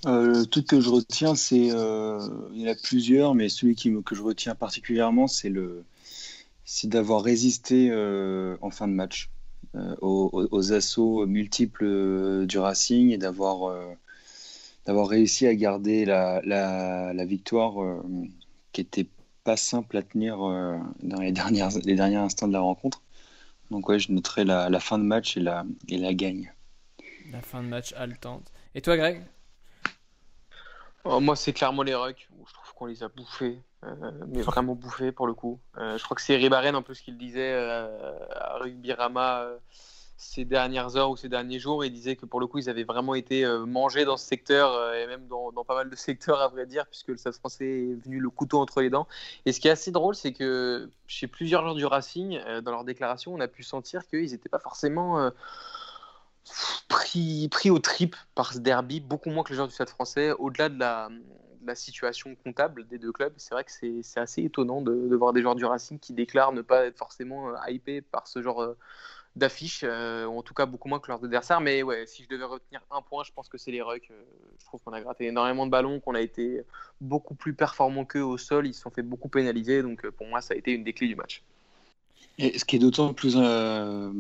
euh, 0.07 0.41
Le 0.41 0.47
truc 0.47 0.67
que 0.67 0.81
je 0.81 0.89
retiens, 0.89 1.37
c'est. 1.37 1.67
il 1.67 2.61
y 2.61 2.69
en 2.69 2.73
a 2.73 2.75
plusieurs, 2.83 3.35
mais 3.35 3.49
celui 3.49 3.77
qui, 3.77 3.93
que 4.05 4.17
je 4.17 4.23
retiens 4.23 4.57
particulièrement, 4.57 5.29
c'est 5.29 5.53
d'avoir 6.85 7.23
résisté 7.23 7.93
en 8.61 8.71
fin 8.71 8.89
de 8.89 8.95
match 8.95 9.31
aux, 10.01 10.73
assauts 10.73 11.25
multiples 11.27 12.47
du 12.47 12.59
Racing 12.59 13.11
et 13.11 13.19
d'avoir 13.19 13.75
d'avoir 14.87 15.07
réussi 15.07 15.47
à 15.47 15.55
garder 15.55 16.05
la, 16.05 16.43
la, 16.43 17.25
victoire 17.25 18.03
qui 18.73 18.81
était 18.81 19.07
pas 19.45 19.57
simple 19.57 19.97
à 19.97 20.03
tenir 20.03 20.39
dans 20.39 21.21
les, 21.21 21.33
dernières, 21.33 21.71
les 21.85 21.95
derniers 21.95 22.17
instants 22.17 22.49
de 22.49 22.53
la 22.53 22.61
rencontre. 22.61 23.03
Donc 23.71 23.89
ouais, 23.89 23.99
je 23.99 24.13
noterai 24.13 24.45
la, 24.45 24.69
la 24.69 24.81
fin 24.81 24.99
de 24.99 25.05
match 25.05 25.37
et 25.37 25.41
la, 25.41 25.65
et 25.89 25.99
la 25.99 26.15
gagne. 26.15 26.53
La 27.31 27.41
fin 27.41 27.63
de 27.63 27.69
match 27.69 27.95
haletante. 27.95 28.53
Et 28.75 28.83
toi, 28.83 28.97
Greg? 28.97 29.23
Oh, 31.05 31.21
Moi, 31.21 31.35
c'est 31.37 31.53
clairement 31.53 31.83
les 31.83 31.95
Rucks. 31.95 32.29
Je 32.47 32.53
trouve 32.53 32.75
qu'on 32.75 32.87
les 32.87 33.03
a 33.03 33.09
bouffés, 33.09 33.59
euh, 33.85 34.13
mais 34.29 34.43
vraiment 34.43 34.75
bouffés 34.75 35.13
pour 35.13 35.27
le 35.27 35.35
coup. 35.35 35.59
Euh, 35.79 35.99
je 35.99 36.05
crois 36.05 36.15
que 36.15 36.23
c'est 36.23 36.37
Ribaren 36.37 36.75
un 36.75 36.83
peu 36.83 36.95
ce 36.95 37.03
qu'il 37.03 37.19
disait 37.19 37.53
euh, 37.53 38.19
à 38.31 38.59
Rugby 38.59 38.93
Rama 38.93 39.47
ces 40.23 40.45
dernières 40.45 40.97
heures 40.97 41.11
ou 41.11 41.17
ces 41.17 41.29
derniers 41.29 41.59
jours. 41.59 41.85
Il 41.85 41.93
disait 41.93 42.17
que 42.17 42.27
pour 42.27 42.41
le 42.41 42.47
coup, 42.47 42.59
ils 42.59 42.71
avaient 42.71 42.85
vraiment 42.85 43.15
été 43.15 43.45
mangés 43.67 44.05
dans 44.05 44.17
ce 44.17 44.27
secteur 44.27 44.95
et 44.95 45.07
même 45.07 45.27
dans, 45.27 45.53
pas 45.65 45.75
mal 45.75 45.91
de 45.91 45.97
secteurs, 46.09 46.41
à 46.41 46.49
vrai 46.49 46.65
dire, 46.67 46.87
puisque 46.87 47.09
le 47.09 47.17
Stade 47.17 47.35
français 47.35 47.67
est 47.67 48.05
venu 48.05 48.21
le 48.21 48.31
couteau 48.31 48.61
entre 48.61 48.81
les 48.81 48.91
dents. 48.91 49.09
Et 49.47 49.53
ce 49.53 49.61
qui 49.61 49.69
est 49.69 49.73
assez 49.73 49.91
drôle, 49.91 50.15
c'est 50.15 50.33
que 50.33 50.89
chez 51.07 51.27
plusieurs 51.27 51.63
joueurs 51.63 51.75
du 51.75 51.87
Racing, 51.87 52.39
dans 52.63 52.71
leur 52.71 52.85
déclaration, 52.85 53.35
on 53.35 53.41
a 53.41 53.49
pu 53.49 53.63
sentir 53.63 54.07
qu'ils 54.07 54.31
n'étaient 54.31 54.49
pas 54.49 54.61
forcément 54.61 55.31
pris, 56.89 57.49
pris 57.49 57.71
au 57.71 57.79
trip 57.79 58.17
par 58.35 58.53
ce 58.53 58.59
derby, 58.59 59.01
beaucoup 59.01 59.31
moins 59.31 59.43
que 59.45 59.51
les 59.51 59.57
joueurs 59.57 59.69
du 59.69 59.75
Stade 59.75 59.91
français, 59.91 60.33
au-delà 60.33 60.69
de 60.69 60.79
la, 60.79 61.09
situation 61.75 62.35
comptable 62.45 62.87
des 62.89 62.99
deux 62.99 63.13
clubs. 63.13 63.33
C'est 63.37 63.55
vrai 63.55 63.65
que 63.65 63.71
c'est 63.71 64.21
assez 64.21 64.43
étonnant 64.43 64.83
de, 64.83 65.15
voir 65.15 65.33
des 65.33 65.43
joueurs 65.43 65.55
du 65.55 65.65
Racing 65.65 65.99
qui 65.99 66.13
déclarent 66.13 66.53
ne 66.53 66.61
pas 66.61 66.85
être 66.87 66.99
forcément 66.99 67.49
euh, 67.49 67.55
hypés 67.69 68.03
par 68.03 68.27
ce 68.27 68.43
genre 68.43 68.61
euh, 69.37 69.39
d'affiche, 69.39 69.85
euh, 69.85 70.27
en 70.27 70.43
tout 70.43 70.55
cas 70.55 70.67
beaucoup 70.67 70.89
moins 70.89 71.01
que 71.01 71.09
leurs 71.09 71.25
adversaires. 71.25 71.61
Mais 71.61 71.83
ouais, 71.83 72.07
si 72.07 72.25
je 72.25 72.29
devais 72.29 72.45
retenir 72.45 72.81
un 72.91 73.03
point, 73.03 73.25
je 73.25 73.33
pense 73.33 73.49
que 73.49 73.59
c'est 73.59 73.71
les 73.71 73.83
Rucks. 73.83 74.11
je 74.59 74.65
trouve 74.65 74.81
qu'on 74.83 74.93
a 74.93 75.01
gratté 75.01 75.27
énormément 75.27 75.67
de 75.67 75.71
ballons, 75.71 76.01
qu'on 76.01 76.15
a 76.15 76.21
été 76.21 76.63
beaucoup 77.01 77.35
plus 77.35 77.55
performants 77.55 78.05
qu'eux 78.05 78.23
au 78.23 78.39
sol. 78.39 78.67
Ils 78.67 78.75
se 78.75 78.83
sont 78.83 78.91
fait 78.91 79.03
beaucoup 79.03 79.29
pénaliser. 79.29 79.83
Donc 79.83 80.09
pour 80.11 80.27
moi, 80.27 80.41
ça 80.41 80.55
a 80.55 80.57
été 80.57 80.73
une 80.73 80.85
des 80.85 80.93
clés 80.93 81.09
du 81.09 81.17
match. 81.17 81.43
Et 82.39 82.59
ce 82.59 82.65
qui 82.65 82.77
est 82.77 82.79
d'autant 82.79 83.13
plus 83.13 83.35
euh, 83.37 84.11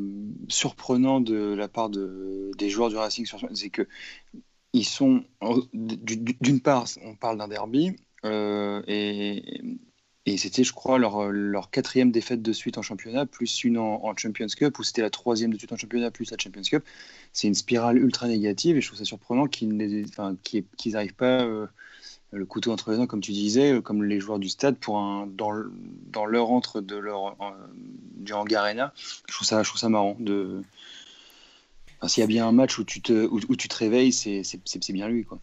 surprenant 0.48 1.20
de 1.20 1.54
la 1.54 1.68
part 1.68 1.88
de, 1.88 2.50
des 2.58 2.68
joueurs 2.68 2.90
du 2.90 2.96
Racing, 2.96 3.26
c'est 3.54 3.70
que 3.70 3.86
ils 4.72 4.84
sont 4.84 5.24
d'une 5.72 6.60
part, 6.60 6.86
on 7.04 7.14
parle 7.14 7.38
d'un 7.38 7.48
derby 7.48 7.96
euh, 8.24 8.82
et, 8.86 9.78
et 10.24 10.36
c'était, 10.36 10.62
je 10.62 10.72
crois, 10.72 10.98
leur, 10.98 11.30
leur, 11.30 11.70
quatrième 11.70 12.12
défaite 12.12 12.42
de 12.42 12.52
suite 12.52 12.78
en 12.78 12.82
championnat, 12.82 13.26
plus 13.26 13.64
une 13.64 13.76
en, 13.76 14.16
Champions 14.16 14.46
Cup, 14.46 14.78
ou 14.78 14.84
c'était 14.84 15.02
la 15.02 15.10
troisième 15.10 15.52
de 15.52 15.58
suite 15.58 15.72
en 15.72 15.76
championnat, 15.76 16.12
plus 16.12 16.30
la 16.30 16.38
Champions 16.38 16.62
Cup. 16.62 16.84
C'est 17.32 17.48
une 17.48 17.54
spirale 17.54 17.98
ultra 17.98 18.28
négative 18.28 18.76
et 18.76 18.80
je 18.80 18.86
trouve 18.86 18.98
ça 18.98 19.04
surprenant 19.04 19.48
qu'ils 19.48 19.76
n'arrivent 19.76 21.14
pas 21.14 21.42
euh, 21.42 21.66
le 22.30 22.46
couteau 22.46 22.70
entre 22.70 22.92
les 22.92 22.98
dents, 22.98 23.08
comme 23.08 23.20
tu 23.20 23.32
disais, 23.32 23.72
euh, 23.72 23.80
comme 23.80 24.04
les 24.04 24.20
joueurs 24.20 24.38
du 24.38 24.48
stade, 24.48 24.76
pour 24.76 24.98
un, 24.98 25.26
dans, 25.26 25.52
dans 26.12 26.24
leur 26.24 26.52
entre 26.52 26.80
de 26.80 26.96
leur, 26.96 27.36
du 28.14 28.32
hangar 28.32 28.62
arena. 28.62 28.92
Je 29.28 29.34
trouve 29.34 29.46
ça, 29.48 29.60
je 29.64 29.68
trouve 29.68 29.80
ça 29.80 29.88
marrant. 29.88 30.16
De... 30.20 30.62
S'il 32.06 32.20
y 32.20 32.24
a 32.24 32.28
bien 32.28 32.46
un 32.46 32.52
match 32.52 32.78
où 32.78 32.84
tu 32.84 33.00
te, 33.02 33.26
où, 33.26 33.56
tu 33.56 33.66
te 33.66 33.76
réveilles, 33.76 34.12
c'est 34.12 34.92
bien 34.92 35.08
lui. 35.08 35.24
Quoi. 35.24 35.40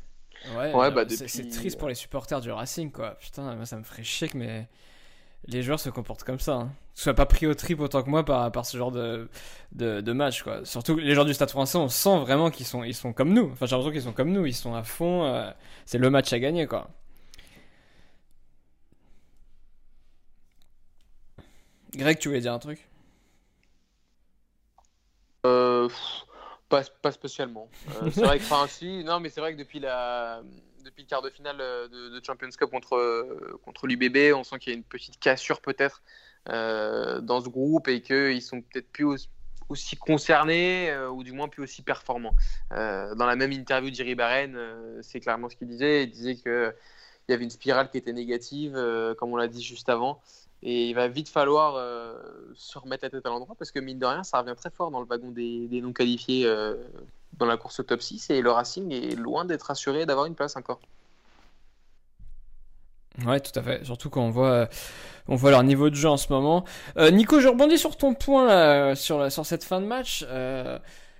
Ouais, 0.55 0.73
ouais 0.73 0.91
bah 0.91 1.03
c'est 1.07 1.49
triste 1.49 1.77
pour 1.77 1.89
les 1.89 1.95
supporters 1.95 2.41
du 2.41 2.51
Racing. 2.51 2.91
Quoi. 2.91 3.15
Putain, 3.19 3.55
moi, 3.55 3.65
ça 3.65 3.77
me 3.77 3.83
ferait 3.83 4.03
chier 4.03 4.29
que 4.29 4.37
mais 4.37 4.67
les 5.45 5.63
joueurs 5.63 5.79
se 5.79 5.89
comportent 5.89 6.23
comme 6.23 6.39
ça. 6.39 6.53
Hein. 6.53 6.71
Soient 6.95 7.13
pas 7.13 7.25
pris 7.25 7.47
au 7.47 7.53
trip 7.53 7.79
autant 7.79 8.03
que 8.03 8.09
moi 8.09 8.25
par, 8.25 8.51
par 8.51 8.65
ce 8.65 8.77
genre 8.77 8.91
de, 8.91 9.29
de, 9.71 10.01
de, 10.01 10.11
match. 10.13 10.43
Quoi. 10.43 10.65
Surtout 10.65 10.97
les 10.97 11.13
joueurs 11.13 11.25
du 11.25 11.33
Stade 11.33 11.49
français, 11.49 11.77
on 11.77 11.87
sent 11.89 12.19
vraiment 12.19 12.49
qu'ils 12.51 12.65
sont, 12.65 12.83
ils 12.83 12.95
sont 12.95 13.13
comme 13.13 13.33
nous. 13.33 13.49
Enfin, 13.51 13.65
j'ai 13.65 13.75
l'impression 13.75 13.91
qu'ils 13.91 14.03
sont 14.03 14.13
comme 14.13 14.31
nous. 14.31 14.45
Ils 14.45 14.53
sont 14.53 14.75
à 14.75 14.83
fond. 14.83 15.25
Euh, 15.25 15.49
c'est 15.85 15.97
le 15.97 16.09
match 16.09 16.31
à 16.33 16.39
gagner. 16.39 16.67
quoi. 16.67 16.89
Greg, 21.95 22.19
tu 22.19 22.27
voulais 22.27 22.41
dire 22.41 22.53
un 22.53 22.59
truc? 22.59 22.87
Euh, 25.45 25.87
pas, 26.69 27.11
spécialement. 27.11 27.69
Euh, 28.01 28.09
c'est 28.11 28.21
vrai 28.21 28.37
que, 28.37 28.43
enfin, 28.43 28.67
non, 29.03 29.19
mais 29.19 29.29
c'est 29.29 29.41
vrai 29.41 29.53
que 29.53 29.59
depuis 29.59 29.79
la, 29.79 30.41
depuis 30.85 31.03
le 31.03 31.07
quart 31.07 31.21
de 31.21 31.29
finale 31.29 31.57
euh, 31.59 31.87
de, 31.87 32.21
Champions 32.25 32.49
Cup 32.49 32.69
contre, 32.69 32.95
euh, 32.95 33.59
contre 33.65 33.87
l'UBB, 33.87 34.33
on 34.35 34.43
sent 34.43 34.59
qu'il 34.59 34.73
y 34.73 34.75
a 34.75 34.77
une 34.77 34.83
petite 34.83 35.19
cassure 35.19 35.61
peut-être 35.61 36.01
dans 36.47 37.41
ce 37.41 37.49
groupe 37.49 37.87
et 37.89 38.01
qu'ils 38.01 38.41
sont 38.41 38.61
peut-être 38.61 38.89
plus 38.91 39.29
aussi, 39.67 39.95
concernés 39.97 40.91
ou 41.11 41.23
du 41.23 41.31
moins 41.31 41.47
plus 41.47 41.61
aussi 41.61 41.83
performants. 41.83 42.33
dans 42.71 43.25
la 43.25 43.35
même 43.35 43.51
interview 43.51 43.91
d'Iri 43.91 44.15
Barren, 44.15 44.57
c'est 45.01 45.19
clairement 45.19 45.47
ce 45.49 45.55
qu'il 45.55 45.67
disait. 45.67 46.05
Il 46.05 46.09
disait 46.09 46.35
qu'il 46.35 46.73
y 47.27 47.33
avait 47.33 47.43
une 47.43 47.51
spirale 47.51 47.91
qui 47.91 47.97
était 47.97 48.13
négative, 48.13 48.73
comme 49.19 49.31
on 49.31 49.35
l'a 49.35 49.47
dit 49.47 49.61
juste 49.61 49.89
avant. 49.89 50.21
Et 50.61 50.89
il 50.89 50.93
va 50.93 51.07
vite 51.07 51.29
falloir 51.29 51.75
se 52.53 52.77
remettre 52.77 53.05
la 53.05 53.09
tête 53.09 53.25
à 53.25 53.29
l'endroit 53.29 53.55
parce 53.57 53.71
que 53.71 53.79
mine 53.79 53.97
de 53.97 54.05
rien, 54.05 54.23
ça 54.23 54.39
revient 54.39 54.55
très 54.57 54.69
fort 54.69 54.91
dans 54.91 54.99
le 54.99 55.05
wagon 55.05 55.31
des, 55.31 55.79
non 55.81 55.93
qualifiés 55.93 56.45
dans 57.37 57.45
la 57.45 57.55
course 57.55 57.79
au 57.79 57.83
top 57.83 58.01
6 58.01 58.29
et 58.31 58.41
le 58.41 58.51
Racing 58.51 58.91
est 58.91 59.15
loin 59.15 59.45
d'être 59.45 59.71
assuré 59.71 60.05
d'avoir 60.05 60.25
une 60.25 60.35
place 60.35 60.57
encore. 60.57 60.79
Ouais, 63.25 63.39
tout 63.39 63.57
à 63.57 63.63
fait. 63.63 63.83
Surtout 63.83 64.09
quand 64.09 64.21
on 64.21 64.29
voit, 64.29 64.69
on 65.27 65.35
voit 65.35 65.51
leur 65.51 65.63
niveau 65.63 65.89
de 65.89 65.95
jeu 65.95 66.09
en 66.09 66.17
ce 66.17 66.31
moment. 66.31 66.63
Euh, 66.97 67.11
Nico, 67.11 67.39
je 67.39 67.47
rebondis 67.47 67.77
sur 67.77 67.97
ton 67.97 68.13
point 68.13 68.95
sur, 68.95 69.31
sur 69.31 69.45
cette 69.45 69.63
fin 69.63 69.81
de 69.81 69.85
match. 69.85 70.25
Euh, 70.27 70.79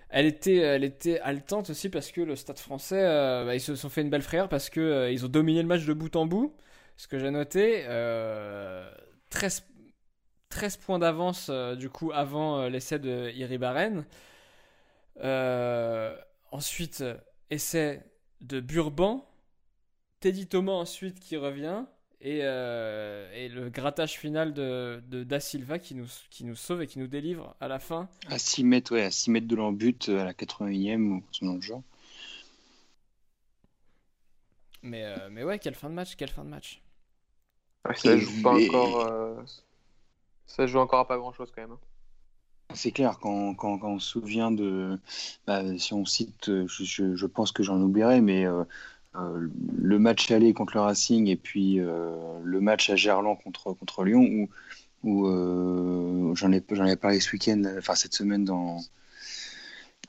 elle 0.09 0.25
était, 0.25 0.57
elle 0.57 0.83
était 0.83 1.19
haletante 1.19 1.69
aussi 1.69 1.89
parce 1.89 2.11
que 2.11 2.21
le 2.21 2.35
Stade 2.35 2.59
Français, 2.59 3.01
euh, 3.03 3.45
bah, 3.45 3.55
ils 3.55 3.61
se 3.61 3.75
sont 3.75 3.89
fait 3.89 4.01
une 4.01 4.09
belle 4.09 4.21
frayeur 4.21 4.49
parce 4.49 4.69
que 4.69 5.11
ils 5.11 5.25
ont 5.25 5.29
dominé 5.29 5.61
le 5.61 5.67
match 5.67 5.85
de 5.85 5.93
bout 5.93 6.15
en 6.15 6.25
bout. 6.25 6.53
Ce 6.97 7.07
que 7.07 7.17
j'ai 7.17 7.31
noté, 7.31 7.85
13, 9.29 9.63
13 10.49 10.77
points 10.77 10.99
d'avance 10.99 11.49
du 11.77 11.89
coup 11.89 12.11
avant 12.11 12.67
l'essai 12.67 12.99
de 12.99 13.31
Iri 13.35 13.57
Baren. 13.57 14.05
Euh, 15.21 16.15
ensuite, 16.51 17.03
essai 17.49 18.03
de 18.41 18.59
Burban. 18.59 19.25
Teddy 20.19 20.47
Thomas 20.47 20.73
ensuite 20.73 21.19
qui 21.19 21.37
revient. 21.37 21.85
Et, 22.21 22.39
euh, 22.43 23.31
et, 23.33 23.47
le 23.47 23.69
grattage 23.69 24.17
final 24.17 24.53
de, 24.53 25.01
de, 25.07 25.23
Da 25.23 25.39
Silva 25.39 25.79
qui 25.79 25.95
nous, 25.95 26.07
qui 26.29 26.43
nous 26.43 26.55
sauve 26.55 26.81
et 26.81 26.87
qui 26.87 26.99
nous 26.99 27.07
délivre 27.07 27.55
à 27.61 27.69
la 27.69 27.79
fin. 27.79 28.09
À 28.27 28.37
6 28.37 28.65
mètres, 28.65 28.93
ouais, 28.93 29.05
à 29.05 29.11
6 29.11 29.31
mètres 29.31 29.47
de 29.47 29.55
l'embut 29.55 30.09
à 30.09 30.25
la 30.25 30.33
81e 30.33 30.99
ou 31.11 31.23
dans 31.41 31.53
le 31.53 31.61
genre. 31.61 31.81
Mais, 34.81 35.05
euh, 35.05 35.29
mais 35.31 35.45
ouais, 35.45 35.59
quelle 35.59 35.75
fin 35.75 35.89
de 35.89 35.93
match, 35.93 36.15
quelle 36.17 36.29
fin 36.29 36.43
de 36.43 36.49
match. 36.49 36.81
Ça 37.95 38.17
joue 38.17 38.41
pas 38.41 38.53
encore. 38.53 39.43
Ça 40.47 40.65
joue 40.65 40.79
encore 40.79 40.99
à 40.99 41.07
pas 41.07 41.17
grand 41.17 41.31
chose 41.31 41.51
quand 41.55 41.61
même. 41.61 41.71
Hein. 41.71 41.79
C'est 42.75 42.91
clair, 42.91 43.17
quand, 43.19 43.55
quand, 43.55 43.79
on 43.83 43.99
se 43.99 44.09
souvient 44.09 44.51
de. 44.51 44.99
Bah, 45.47 45.63
si 45.77 45.93
on 45.93 46.05
cite, 46.05 46.65
je, 46.67 47.15
je, 47.15 47.25
pense 47.25 47.51
que 47.51 47.63
j'en 47.63 47.81
oublierai, 47.81 48.21
mais 48.21 48.45
euh, 48.45 48.63
euh, 49.15 49.47
le 49.77 49.99
match 49.99 50.29
aller 50.29 50.53
contre 50.53 50.75
le 50.75 50.81
Racing 50.81 51.27
et 51.27 51.35
puis 51.35 51.79
euh, 51.79 52.39
le 52.43 52.61
match 52.61 52.89
à 52.91 52.95
Gerland 52.95 53.37
contre, 53.43 53.73
contre 53.73 54.03
Lyon, 54.03 54.47
où, 55.03 55.27
où 55.27 56.35
j'en 56.35 56.51
ai, 56.51 56.57
ai 56.57 56.95
parlé 56.95 57.19
ce 57.19 57.31
week-end, 57.31 57.63
enfin 57.77 57.95
cette 57.95 58.13
semaine, 58.13 58.45
dans, 58.45 58.81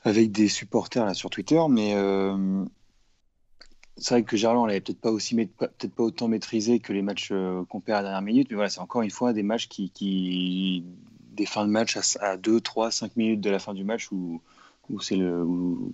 avec 0.03 0.31
des 0.31 0.47
supporters 0.47 1.05
là, 1.05 1.15
sur 1.15 1.31
Twitter, 1.31 1.61
mais 1.67 1.95
c'est 3.97 4.15
vrai 4.15 4.23
que 4.23 4.37
Gerland 4.37 4.67
n'avait 4.67 4.81
peut-être 4.81 5.01
pas, 5.01 5.11
aussi, 5.11 5.35
peut-être 5.35 5.93
pas 5.93 6.03
autant 6.03 6.27
maîtrisé 6.27 6.79
que 6.79 6.93
les 6.93 7.01
matchs 7.01 7.31
qu'on 7.69 7.79
perd 7.79 7.99
à 7.99 8.01
la 8.01 8.09
dernière 8.09 8.21
minute, 8.21 8.47
mais 8.49 8.55
voilà, 8.55 8.69
c'est 8.69 8.79
encore 8.79 9.01
une 9.01 9.11
fois 9.11 9.33
des 9.33 9.43
matchs 9.43 9.67
qui, 9.67 10.83
des 11.31 11.45
fins 11.45 11.65
de 11.65 11.71
match 11.71 11.97
à, 12.19 12.37
2, 12.37 12.61
3, 12.61 12.91
5 12.91 13.15
minutes 13.15 13.41
de 13.41 13.49
la 13.49 13.59
fin 13.59 13.73
du 13.73 13.83
match 13.83 14.11
où, 14.11 14.41
où, 14.89 14.99
c'est 14.99 15.15
le, 15.15 15.43
où, 15.43 15.91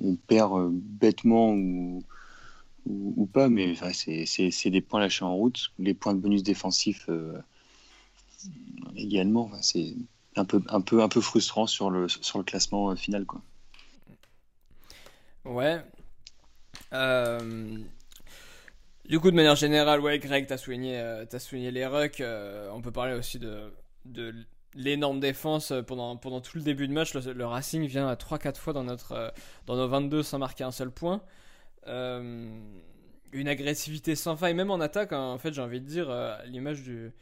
on 0.00 0.16
perd 0.16 0.52
euh, 0.52 0.68
bêtement 0.72 1.52
ou, 1.52 2.02
ou, 2.86 3.26
pas, 3.26 3.48
mais 3.48 3.70
enfin, 3.72 3.90
c'est 3.92 4.70
des 4.70 4.80
points 4.80 5.00
lâchés 5.00 5.24
en 5.24 5.34
route. 5.34 5.72
Les 5.78 5.94
points 5.94 6.14
de 6.14 6.20
bonus 6.20 6.42
défensifs 6.42 7.06
euh, 7.08 7.38
également, 8.96 9.50
c'est 9.60 9.94
un 10.36 10.44
peu, 10.44 10.62
un, 10.68 10.80
peu, 10.80 11.02
un 11.02 11.08
peu 11.08 11.20
frustrant 11.20 11.66
sur 11.66 11.90
le, 11.90 12.08
sur 12.08 12.38
le 12.38 12.44
classement 12.44 12.90
euh, 12.90 12.96
final. 12.96 13.26
Quoi. 13.26 13.42
Ouais. 15.44 15.80
Du 19.08 19.18
coup, 19.18 19.30
de 19.30 19.36
manière 19.36 19.56
générale, 19.56 20.00
ouais, 20.00 20.18
Greg, 20.18 20.46
t'as 20.46 20.56
souligné, 20.56 20.98
as 20.98 21.38
souligné 21.38 21.70
les 21.70 21.86
rucks. 21.86 22.22
on 22.72 22.80
peut 22.80 22.92
parler 22.92 23.14
aussi 23.14 23.38
de, 23.38 23.72
de 24.04 24.34
l'énorme 24.74 25.20
défense 25.20 25.72
euh, 25.72 25.82
pendant, 25.82 26.16
pendant 26.16 26.40
tout 26.40 26.56
le 26.56 26.62
début 26.62 26.88
de 26.88 26.92
match. 26.92 27.14
Le, 27.14 27.44
Racing 27.44 27.86
vient 27.86 28.08
à 28.08 28.14
3-4 28.14 28.56
fois 28.56 28.72
dans, 28.72 28.84
notre, 28.84 29.12
euh, 29.12 29.30
dans 29.66 29.76
nos 29.76 29.88
22 29.88 30.22
sans 30.22 30.38
marquer 30.38 30.64
un 30.64 30.70
seul 30.70 30.90
point. 30.90 31.22
Euh, 31.86 32.48
une 33.32 33.48
agressivité 33.48 34.14
sans 34.14 34.36
faille, 34.36 34.54
même 34.54 34.70
en 34.70 34.80
attaque. 34.80 35.12
Hein. 35.12 35.20
en 35.20 35.38
fait, 35.38 35.52
j'ai 35.52 35.62
envie 35.62 35.80
de 35.80 35.86
dire, 35.86 36.12
l'image 36.46 36.82
du, 36.82 37.12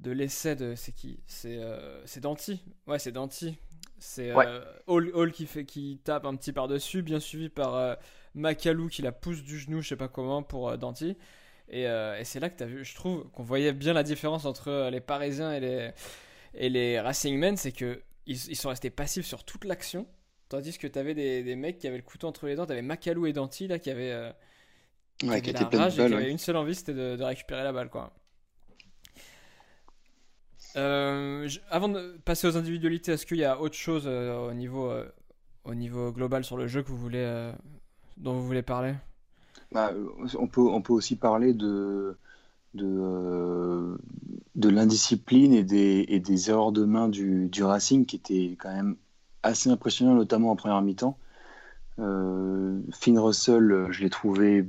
de 0.00 0.10
l'essai 0.10 0.56
de. 0.56 0.74
C'est 0.74 0.92
qui? 0.92 1.20
C'est 1.26 2.20
Danti. 2.20 2.62
Ouais, 2.86 2.98
c'est 2.98 3.12
Danti. 3.12 3.56
C'est 3.98 4.32
Ouais. 4.34 4.46
euh, 4.48 4.64
Hall, 4.86 5.10
Hall 5.14 5.30
qui, 5.30 5.46
fait, 5.46 5.64
qui 5.66 6.00
tape 6.02 6.24
un 6.24 6.34
petit 6.34 6.52
par-dessus, 6.52 7.02
bien 7.02 7.20
suivi 7.20 7.50
par 7.50 7.74
euh, 7.74 7.94
Macalou 8.34 8.88
qui 8.88 9.02
la 9.02 9.12
pousse 9.12 9.42
du 9.42 9.58
genou, 9.58 9.82
je 9.82 9.88
sais 9.90 9.96
pas 9.96 10.08
comment, 10.08 10.42
pour 10.42 10.70
euh, 10.70 10.76
Danti. 10.76 11.16
Et, 11.70 11.86
euh, 11.88 12.18
et 12.18 12.24
c'est 12.24 12.40
là 12.40 12.50
que 12.50 12.56
tu 12.58 12.64
as 12.64 12.66
vu, 12.66 12.84
je 12.84 12.94
trouve, 12.94 13.28
qu'on 13.32 13.44
voyait 13.44 13.72
bien 13.72 13.92
la 13.94 14.02
différence 14.02 14.44
entre 14.46 14.68
euh, 14.68 14.90
les 14.90 15.00
Parisiens 15.00 15.52
et 15.52 15.60
les, 15.60 15.90
et 16.54 16.68
les 16.70 17.00
Racing 17.00 17.38
Men, 17.38 17.56
c'est 17.56 17.72
que 17.72 18.02
ils, 18.26 18.36
ils 18.50 18.56
sont 18.56 18.70
restés 18.70 18.90
passifs 18.90 19.26
sur 19.26 19.44
toute 19.44 19.64
l'action, 19.64 20.06
tandis 20.48 20.78
que 20.78 20.86
tu 20.88 20.98
avais 20.98 21.14
des, 21.14 21.42
des 21.44 21.56
mecs 21.56 21.78
qui 21.78 21.86
avaient 21.88 21.96
le 21.98 22.02
couteau 22.02 22.28
entre 22.28 22.46
les 22.46 22.56
dents, 22.56 22.66
tu 22.66 22.72
avais 22.72 22.82
Macalou 22.82 23.26
et 23.26 23.32
Danti 23.32 23.68
là 23.68 23.78
qui 23.78 23.90
avaient, 23.90 24.12
euh, 24.12 24.32
qui 25.18 25.26
Ouais, 25.28 25.40
avaient 25.40 25.52
qui 25.52 25.52
la 25.52 25.68
rage 25.68 25.98
et 25.98 26.04
qui 26.06 26.14
avaient 26.14 26.30
une 26.30 26.38
seule 26.38 26.56
envie, 26.56 26.74
c'était 26.74 26.94
de, 26.94 27.16
de 27.16 27.24
récupérer 27.24 27.64
la 27.64 27.72
balle, 27.72 27.90
quoi. 27.90 28.12
Euh, 30.76 31.48
je- 31.48 31.60
avant 31.70 31.88
de 31.88 32.18
passer 32.24 32.46
aux 32.46 32.56
individualités, 32.56 33.12
est-ce 33.12 33.26
qu'il 33.26 33.38
y 33.38 33.44
a 33.44 33.60
autre 33.60 33.74
chose 33.74 34.04
euh, 34.06 34.48
au 34.50 34.54
niveau, 34.54 34.92
au 35.64 35.74
niveau 35.74 36.12
global 36.12 36.44
sur 36.44 36.56
le 36.56 36.66
jeu 36.68 36.82
que 36.82 36.88
vous 36.88 36.98
voulez, 36.98 37.52
dont 38.20 38.34
vous 38.34 38.46
voulez 38.46 38.62
parler? 38.62 38.94
Bah, 39.72 39.92
on 40.38 40.46
peut, 40.46 40.92
aussi 40.92 41.16
parler 41.16 41.52
de, 41.54 42.16
de, 42.74 42.86
euh, 42.86 43.96
l'indiscipline 44.62 45.52
et 45.54 45.64
des, 45.64 46.04
des 46.18 46.50
erreurs 46.50 46.72
de 46.72 46.84
main 46.84 47.08
du, 47.08 47.48
du 47.48 47.62
Racing 47.62 48.04
qui 48.04 48.16
étaient 48.16 48.56
quand 48.58 48.72
même 48.72 48.96
assez 49.42 49.70
impressionnants, 49.70 50.14
notamment 50.14 50.50
en 50.50 50.56
première 50.56 50.82
mi-temps. 50.82 51.18
Euh, 51.98 52.80
Finn 52.92 53.18
Russell, 53.18 53.88
je 53.90 54.02
l'ai 54.02 54.10
trouvé 54.10 54.66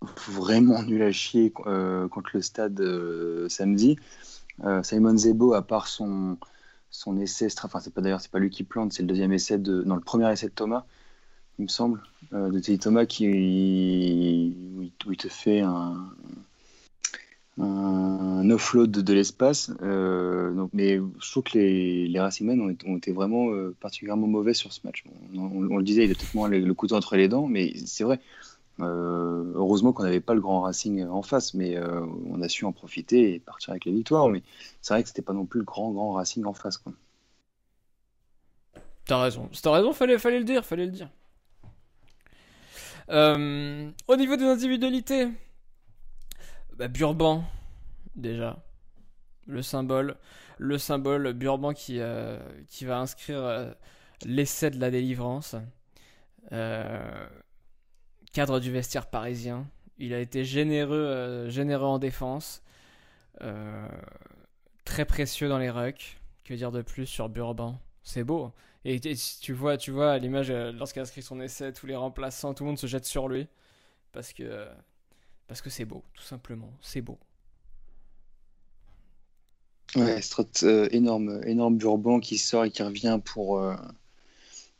vraiment 0.00 0.82
nul 0.82 1.02
à 1.02 1.12
chier 1.12 1.52
euh, 1.66 2.08
contre 2.08 2.30
le 2.34 2.42
stade 2.42 2.80
euh, 2.80 3.48
samedi. 3.48 3.98
Simon 4.82 5.16
Zebo, 5.16 5.54
à 5.54 5.62
part 5.62 5.88
son, 5.88 6.36
son 6.90 7.18
essai, 7.18 7.48
enfin 7.64 7.80
c'est 7.80 7.92
pas 7.92 8.00
d'ailleurs 8.00 8.20
c'est 8.20 8.30
pas 8.30 8.38
lui 8.38 8.50
qui 8.50 8.62
plante, 8.62 8.92
c'est 8.92 9.02
le 9.02 9.08
deuxième 9.08 9.32
essai 9.32 9.58
de, 9.58 9.82
le 9.82 10.00
premier 10.00 10.30
essai 10.30 10.46
de 10.46 10.52
Thomas, 10.52 10.84
il 11.58 11.62
me 11.64 11.68
semble, 11.68 12.02
euh, 12.32 12.50
de 12.50 12.58
Teddy 12.58 12.78
Thomas 12.78 13.06
qui 13.06 14.54
où 15.06 15.14
te 15.14 15.28
fait 15.28 15.60
un, 15.60 16.08
un 17.58 18.50
offload 18.50 18.90
de, 18.90 19.12
l'espace. 19.12 19.70
Euh, 19.82 20.66
mais 20.72 20.96
je 20.96 21.30
trouve 21.30 21.42
que 21.42 21.58
les, 21.58 22.08
les 22.08 22.20
Racingmen 22.20 22.60
ont, 22.60 22.70
été- 22.70 22.88
ont 22.88 22.96
été 22.96 23.12
vraiment 23.12 23.50
euh, 23.50 23.74
particulièrement 23.80 24.26
mauvais 24.26 24.54
sur 24.54 24.72
ce 24.72 24.80
match. 24.84 25.04
On, 25.36 25.76
le 25.76 25.82
disait, 25.82 26.04
il 26.04 26.10
a 26.10 26.14
peut-être 26.14 26.34
moins 26.34 26.48
le, 26.48 26.60
le 26.60 26.74
couteau 26.74 26.96
entre 26.96 27.16
les 27.16 27.28
dents, 27.28 27.46
mais 27.46 27.74
c'est 27.86 28.04
vrai. 28.04 28.20
Heureusement 28.80 29.92
qu'on 29.92 30.02
n'avait 30.02 30.20
pas 30.20 30.34
le 30.34 30.40
grand 30.40 30.62
Racing 30.62 31.06
en 31.06 31.22
face, 31.22 31.54
mais 31.54 31.78
on 31.78 32.42
a 32.42 32.48
su 32.48 32.64
en 32.64 32.72
profiter 32.72 33.34
et 33.34 33.38
partir 33.38 33.70
avec 33.70 33.84
la 33.84 33.92
victoire. 33.92 34.28
Mais 34.28 34.42
c'est 34.80 34.94
vrai 34.94 35.02
que 35.02 35.08
c'était 35.08 35.22
pas 35.22 35.34
non 35.34 35.44
plus 35.44 35.60
le 35.60 35.64
grand 35.64 35.92
grand 35.92 36.14
Racing 36.14 36.44
en 36.46 36.52
face. 36.52 36.82
T'as 39.04 39.22
raison, 39.22 39.48
t'as 39.62 39.70
raison, 39.70 39.92
fallait, 39.92 40.18
fallait 40.18 40.38
le 40.38 40.44
dire, 40.44 40.64
fallait 40.64 40.86
le 40.86 40.92
dire. 40.92 41.08
Euh, 43.10 43.90
au 44.08 44.16
niveau 44.16 44.36
des 44.36 44.44
individualités, 44.44 45.28
bah, 46.76 46.88
Burban, 46.88 47.44
déjà, 48.14 48.62
le 49.46 49.62
symbole, 49.62 50.16
le 50.58 50.78
symbole 50.78 51.32
Burban 51.32 51.72
qui, 51.72 52.00
euh, 52.00 52.38
va 52.82 52.98
inscrire 52.98 53.38
euh, 53.38 53.72
l'essai 54.24 54.70
de 54.70 54.80
la 54.80 54.90
délivrance. 54.90 55.56
Cadre 58.32 58.60
du 58.60 58.70
vestiaire 58.70 59.06
parisien, 59.06 59.68
il 59.98 60.14
a 60.14 60.18
été 60.18 60.44
généreux, 60.44 61.48
généreux 61.48 61.86
en 61.86 61.98
défense, 61.98 62.62
très 64.84 65.04
précieux 65.04 65.48
dans 65.48 65.58
les 65.58 65.70
rucks. 65.70 66.18
Que 66.44 66.54
dire 66.54 66.72
de 66.72 66.82
plus 66.82 67.06
sur 67.06 67.28
Burban? 67.28 67.78
C'est 68.02 68.24
beau. 68.24 68.52
Et, 68.84 69.00
tu 69.40 69.52
vois, 69.52 69.76
tu 69.76 69.92
vois 69.92 70.12
à 70.12 70.18
l'image 70.18 70.50
euh, 70.50 70.72
lorsqu'il 70.72 71.00
a 71.00 71.02
inscrit 71.02 71.22
son 71.22 71.40
essai, 71.40 71.72
tous 71.72 71.86
les 71.86 71.94
remplaçants, 71.96 72.52
tout 72.52 72.64
le 72.64 72.68
monde 72.68 72.78
se 72.78 72.86
jette 72.88 73.04
sur 73.04 73.28
lui 73.28 73.46
parce 74.12 74.32
que 74.32 74.66
parce 75.46 75.60
que 75.60 75.70
c'est 75.70 75.84
beau, 75.84 76.02
tout 76.14 76.22
simplement. 76.22 76.72
C'est 76.80 77.02
beau. 77.02 77.18
Ouais, 79.94 80.22
Strott, 80.22 80.62
euh, 80.62 80.88
énorme, 80.90 81.42
énorme 81.44 81.76
Burban 81.76 82.20
qui 82.20 82.38
sort 82.38 82.64
et 82.64 82.70
qui 82.70 82.82
revient 82.82 83.20
pour, 83.22 83.58
euh, 83.58 83.76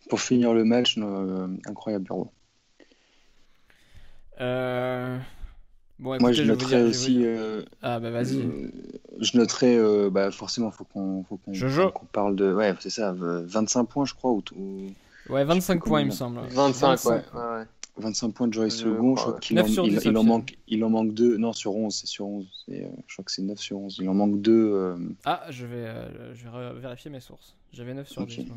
pour 0.09 0.21
finir 0.21 0.55
le 0.55 0.65
match. 0.65 0.97
euh, 0.97 1.49
incroyable 1.67 2.07
Burban. 2.07 2.33
Bon, 5.99 6.09
Moi, 6.09 6.17
écoutez, 6.17 6.35
je 6.35 6.43
vais 6.43 6.49
vous 6.49 6.55
noterais 6.55 6.77
dire- 6.77 6.85
je 6.87 6.91
aussi. 6.91 7.15
dire- 7.19 7.27
euh, 7.29 7.63
Ah 7.81 8.01
bah 8.01 8.11
vas-y. 8.11 8.39
euh, 8.41 8.71
je 9.21 9.37
noterais, 9.39 9.77
euh, 9.79 10.11
bah, 10.11 10.31
forcément, 10.33 10.71
faut 10.73 10.85
qu'on 10.85 11.23
faut 11.25 11.37
qu'on 11.37 11.53
Jojo. 11.53 11.91
qu'on 11.93 12.07
parle 12.07 12.35
de. 12.35 12.53
Ouais, 12.53 12.75
c'est 12.81 12.91
ça, 12.91 13.13
euh, 13.13 13.43
25 13.47 13.85
points, 13.85 14.05
je 14.05 14.15
crois, 14.15 14.33
ou, 14.33 14.43
ou 14.57 14.91
Ouais, 15.29 15.45
25 15.45 15.81
plus 15.81 15.89
points, 15.89 16.01
il 16.01 16.07
me 16.07 16.11
semble. 16.11 16.41
25, 16.51 17.05
ouais. 17.05 17.13
ouais, 17.35 17.41
ouais. 17.59 17.65
25 17.99 18.31
points 18.33 18.49
de 18.49 18.55
Joyce 18.55 18.79
Je 18.81 18.85
Second. 18.89 19.17
Je 19.17 19.21
crois, 19.23 19.39
qu'il 19.39 19.59
en, 19.61 19.63
9 19.63 19.71
sur 19.71 19.85
il, 19.87 19.95
10, 19.99 20.05
il 20.07 20.17
en 20.17 20.25
manque, 20.25 20.57
il 20.67 20.83
en 20.83 20.91
manque 20.91 21.13
deux. 21.15 21.37
Non, 21.37 21.53
sur 21.53 21.77
11, 21.77 21.95
c'est 21.95 22.07
sur 22.07 22.27
11. 22.27 22.47
C'est, 22.67 22.83
euh, 22.85 22.89
je 23.07 23.15
crois 23.15 23.25
que 23.25 23.31
c'est 23.31 23.43
9 23.43 23.59
sur 23.61 23.79
11. 23.79 23.99
Il 24.01 24.09
en 24.09 24.15
manque 24.15 24.41
deux, 24.41 24.73
euh, 24.73 24.97
Ah, 25.25 25.45
je 25.51 25.67
vais, 25.67 25.77
euh, 25.87 26.35
je 26.35 26.45
vais 26.49 26.81
vérifier 26.81 27.11
mes 27.11 27.21
sources. 27.21 27.55
J'avais 27.73 27.95
9 27.95 28.09
sur 28.09 28.23
Ok. 28.23 28.29
10. 28.29 28.47
moi. 28.49 28.57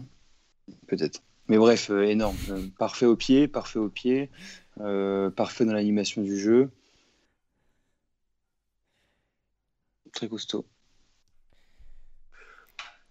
peut-être. 0.87 1.21
Mais 1.47 1.57
bref, 1.59 1.91
euh, 1.91 2.01
énorme. 2.07 2.35
Parfait 2.79 3.05
au 3.05 3.15
pied, 3.15 3.47
parfait 3.47 3.77
au 3.77 3.89
pied, 3.89 4.31
euh, 4.81 5.29
parfait 5.29 5.63
dans 5.65 5.73
l'animation 5.73 6.23
du 6.23 6.39
jeu. 6.39 6.71
Très 10.15 10.29
costaud. 10.29 10.65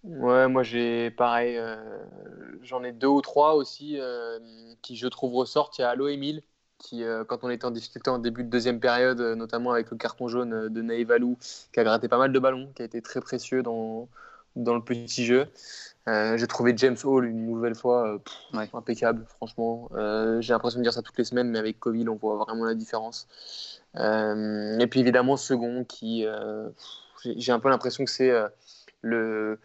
Ouais, 0.03 0.47
moi 0.47 0.63
j'ai 0.63 1.09
pareil, 1.11 1.57
euh, 1.57 1.77
j'en 2.61 2.83
ai 2.83 2.91
deux 2.91 3.07
ou 3.07 3.21
trois 3.21 3.55
aussi 3.55 3.99
euh, 3.99 4.39
qui 4.81 4.95
je 4.97 5.07
trouve 5.07 5.33
ressortent. 5.33 5.77
Il 5.77 5.81
y 5.81 5.83
a 5.83 5.89
Allo 5.89 6.07
Emile 6.07 6.41
qui, 6.77 7.03
euh, 7.03 7.23
quand 7.23 7.43
on 7.43 7.49
était 7.49 7.65
en 7.65 7.71
difficulté 7.71 8.09
en 8.09 8.19
début 8.19 8.43
de 8.43 8.49
deuxième 8.49 8.79
période, 8.79 9.19
notamment 9.19 9.71
avec 9.71 9.89
le 9.89 9.97
carton 9.97 10.27
jaune 10.27 10.69
de 10.69 10.81
Naïvalou, 10.81 11.37
qui 11.71 11.79
a 11.79 11.83
gratté 11.83 12.07
pas 12.07 12.17
mal 12.17 12.31
de 12.33 12.39
ballons, 12.39 12.71
qui 12.75 12.81
a 12.81 12.85
été 12.85 13.01
très 13.01 13.21
précieux 13.21 13.63
dans, 13.63 14.09
dans 14.55 14.73
le 14.75 14.81
petit 14.81 15.25
jeu. 15.25 15.47
Euh, 16.07 16.37
j'ai 16.37 16.45
trouvé 16.45 16.73
James 16.77 16.97
Hall 17.03 17.25
une 17.25 17.47
nouvelle 17.47 17.73
fois 17.73 18.07
euh, 18.07 18.17
pff, 18.19 18.33
Ouais. 18.53 18.69
impeccable, 18.73 19.25
franchement. 19.37 19.89
Euh, 19.95 20.39
j'ai 20.39 20.53
l'impression 20.53 20.79
de 20.79 20.83
dire 20.83 20.93
ça 20.93 21.01
toutes 21.01 21.17
les 21.17 21.23
semaines, 21.23 21.49
mais 21.49 21.57
avec 21.59 21.79
Covid, 21.79 22.07
on 22.09 22.15
voit 22.15 22.37
vraiment 22.37 22.65
la 22.65 22.75
différence. 22.75 23.27
Et 23.97 24.87
puis 24.89 24.99
évidemment, 24.99 25.35
second 25.37 25.83
qui, 25.83 26.25
j'ai 27.23 27.51
un 27.51 27.59
peu 27.59 27.69
l'impression 27.69 28.03
que 28.05 28.11
c'est 28.11 28.31
le, 29.01 29.57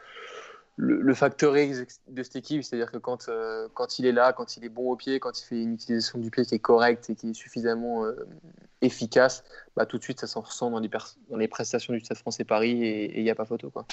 le, 0.76 1.00
le 1.02 1.14
facteur 1.14 1.56
X 1.58 2.00
de 2.08 2.22
cette 2.22 2.36
équipe, 2.36 2.62
c'est-à-dire 2.62 2.92
que 2.92 2.98
quand, 2.98 3.28
quand 3.74 3.98
il 3.98 4.06
est 4.06 4.12
là, 4.12 4.32
quand 4.32 4.56
il 4.56 4.64
est 4.64 4.68
bon 4.68 4.90
au 4.92 4.96
pied, 4.96 5.18
quand 5.18 5.38
il 5.38 5.44
fait 5.44 5.60
une 5.62 5.74
utilisation 5.74 6.18
du 6.20 6.30
pied 6.30 6.44
qui 6.44 6.54
est 6.54 6.60
correcte 6.60 7.10
et 7.10 7.16
qui 7.16 7.30
est 7.30 7.34
suffisamment 7.34 8.04
efficace, 8.82 9.42
bah, 9.76 9.84
tout 9.84 9.98
de 9.98 10.02
suite 10.04 10.20
ça 10.20 10.26
s'en 10.28 10.40
ressent 10.42 10.70
dans 10.70 10.78
les, 10.78 10.88
dans 11.28 11.36
les 11.36 11.48
prestations 11.48 11.92
du 11.92 12.00
Stade 12.00 12.18
français 12.18 12.44
Paris 12.44 12.82
et 12.84 13.18
il 13.18 13.24
n'y 13.24 13.30
a 13.30 13.34
pas 13.34 13.44
photo. 13.44 13.68
Quoi. 13.70 13.84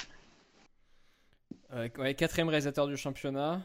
Euh, 1.74 1.90
ouais, 1.98 2.14
quatrième 2.14 2.50
réalisateur 2.50 2.88
du 2.88 2.98
championnat. 2.98 3.62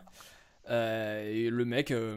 Euh, 0.70 1.24
et 1.30 1.50
le 1.50 1.64
mec, 1.64 1.90
euh, 1.90 2.16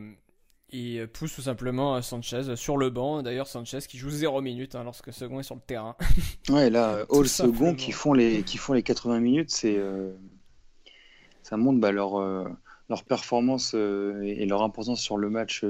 il 0.69 1.07
pousse 1.07 1.35
tout 1.35 1.41
simplement 1.41 2.01
Sanchez 2.01 2.55
sur 2.55 2.77
le 2.77 2.89
banc. 2.89 3.21
D'ailleurs, 3.21 3.47
Sanchez 3.47 3.79
qui 3.87 3.97
joue 3.97 4.09
0 4.09 4.41
minutes 4.41 4.75
hein, 4.75 4.83
lorsque 4.83 5.13
second 5.13 5.39
est 5.39 5.43
sur 5.43 5.55
le 5.55 5.61
terrain. 5.61 5.95
Ouais, 6.49 6.69
là, 6.69 7.05
Hall 7.09 7.27
simplement. 7.27 7.71
second 7.71 7.75
qui 7.75 7.91
font 7.91 8.13
les 8.13 8.43
qui 8.43 8.57
font 8.57 8.73
les 8.73 8.83
80 8.83 9.19
minutes, 9.19 9.49
c'est 9.49 9.77
euh, 9.77 10.11
ça 11.41 11.57
montre 11.57 11.79
bah, 11.79 11.91
leur 11.91 12.19
euh, 12.19 12.47
leur 12.87 13.03
performance 13.03 13.73
euh, 13.73 14.21
et 14.21 14.45
leur 14.45 14.61
importance 14.61 15.01
sur 15.01 15.17
le 15.17 15.29
match 15.31 15.61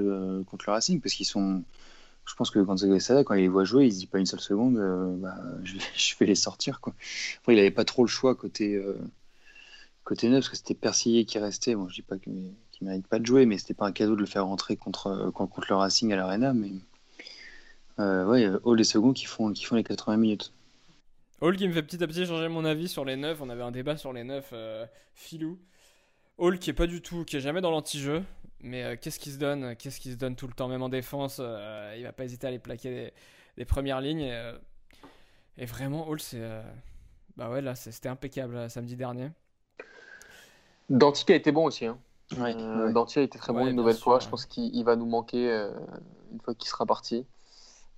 contre 0.47 0.65
le 0.67 0.73
Racing 0.73 0.99
parce 0.99 1.13
qu'ils 1.13 1.25
sont 1.25 1.63
je 2.25 2.34
pense 2.36 2.49
que 2.49 2.60
quand 2.60 2.75
Sada 2.99 3.23
quand 3.23 3.36
il 3.36 3.41
les 3.41 3.47
voit 3.47 3.63
jouer, 3.63 3.86
il 3.86 3.93
se 3.93 3.99
dit 3.99 4.08
pas 4.08 4.19
une 4.19 4.25
seule 4.25 4.41
seconde 4.41 4.75
bah, 5.21 5.36
je, 5.63 5.75
vais, 5.75 5.84
je 5.95 6.15
vais 6.17 6.25
les 6.25 6.36
sortir 6.36 6.82
quoi. 6.82 6.93
Après, 7.38 7.54
il 7.54 7.60
avait 7.60 7.71
pas 7.71 7.86
trop 7.86 8.04
le 8.04 8.10
choix 8.10 8.36
côté 8.36 8.82
côté 10.05 10.29
neuf 10.29 10.39
parce 10.39 10.49
que 10.49 10.55
c'était 10.55 10.73
Persillé 10.73 11.25
qui 11.25 11.37
restait. 11.39 11.75
Bon, 11.75 11.89
je 11.89 11.95
dis 11.95 12.01
pas 12.01 12.17
qu'il 12.17 12.53
qu'il 12.71 12.87
mérite 12.87 13.07
pas 13.07 13.19
de 13.19 13.25
jouer, 13.25 13.45
mais 13.45 13.57
c'était 13.57 13.73
pas 13.73 13.87
un 13.87 13.91
cadeau 13.91 14.15
de 14.15 14.21
le 14.21 14.25
faire 14.25 14.45
rentrer 14.45 14.77
contre 14.77 15.07
euh, 15.07 15.31
contre 15.31 15.61
le 15.69 15.75
Racing 15.75 16.13
à 16.13 16.15
l'Arena, 16.15 16.53
mais 16.53 16.71
euh, 17.99 18.25
ouais, 18.25 18.47
Hall 18.63 18.79
et 18.79 18.83
second 18.85 19.11
qui 19.11 19.25
font 19.25 19.51
qui 19.51 19.65
font 19.65 19.75
les 19.75 19.83
80 19.83 20.17
minutes. 20.17 20.53
Hall 21.41 21.57
qui 21.57 21.67
me 21.67 21.73
fait 21.73 21.83
petit 21.83 22.01
à 22.01 22.07
petit 22.07 22.25
changer 22.25 22.47
mon 22.47 22.63
avis 22.65 22.87
sur 22.87 23.03
les 23.05 23.17
9. 23.17 23.41
On 23.41 23.49
avait 23.49 23.63
un 23.63 23.71
débat 23.71 23.97
sur 23.97 24.13
les 24.13 24.23
9 24.23 24.49
euh, 24.53 24.85
filou. 25.13 25.59
Hall 26.37 26.59
qui 26.59 26.69
est 26.69 26.73
pas 26.73 26.87
du 26.87 27.01
tout, 27.01 27.25
qui 27.25 27.37
est 27.37 27.41
jamais 27.41 27.61
dans 27.61 27.71
l'anti-jeu. 27.71 28.23
Mais 28.61 28.83
euh, 28.83 28.95
qu'est-ce 28.99 29.19
qu'il 29.19 29.31
se 29.33 29.37
donne 29.37 29.75
Qu'est-ce 29.75 29.99
qu'il 29.99 30.11
se 30.11 30.17
donne 30.17 30.35
tout 30.35 30.47
le 30.47 30.53
temps, 30.53 30.67
même 30.67 30.81
en 30.81 30.89
défense 30.89 31.37
euh, 31.39 31.93
Il 31.97 32.03
va 32.03 32.13
pas 32.13 32.25
hésiter 32.25 32.47
à 32.47 32.49
aller 32.49 32.59
plaquer 32.59 33.13
des, 33.57 33.65
premières 33.65 34.01
lignes. 34.01 34.21
Et, 34.21 34.33
euh, 34.33 34.53
vraiment, 35.59 36.07
Hall, 36.07 36.19
c'est. 36.19 36.39
euh, 36.41 36.63
bah 37.37 37.49
ouais, 37.49 37.61
là, 37.61 37.75
c'était 37.75 38.09
impeccable 38.09 38.55
euh, 38.55 38.69
samedi 38.69 38.95
dernier. 38.95 39.29
Danti 40.89 41.25
qui 41.25 41.31
a 41.33 41.35
été 41.35 41.51
bon 41.51 41.65
aussi. 41.65 41.85
Hein. 41.85 41.97
Ouais, 42.39 42.55
Euh, 42.55 42.87
ouais. 42.87 42.93
Danti 42.93 43.19
a 43.19 43.21
été 43.23 43.37
très 43.37 43.53
bon 43.53 43.63
Ouais, 43.63 43.69
une 43.69 43.75
nouvelle 43.75 43.95
sûr, 43.95 44.03
fois. 44.05 44.15
ouais. 44.15 44.21
Je 44.21 44.29
pense 44.29 44.45
qu'il 44.45 44.75
il 44.75 44.83
va 44.83 44.95
nous 44.95 45.05
manquer 45.05 45.49
euh, 45.51 45.69
une 46.33 46.39
fois 46.41 46.53
qu'il 46.55 46.69
sera 46.69 46.85
parti. 46.85 47.25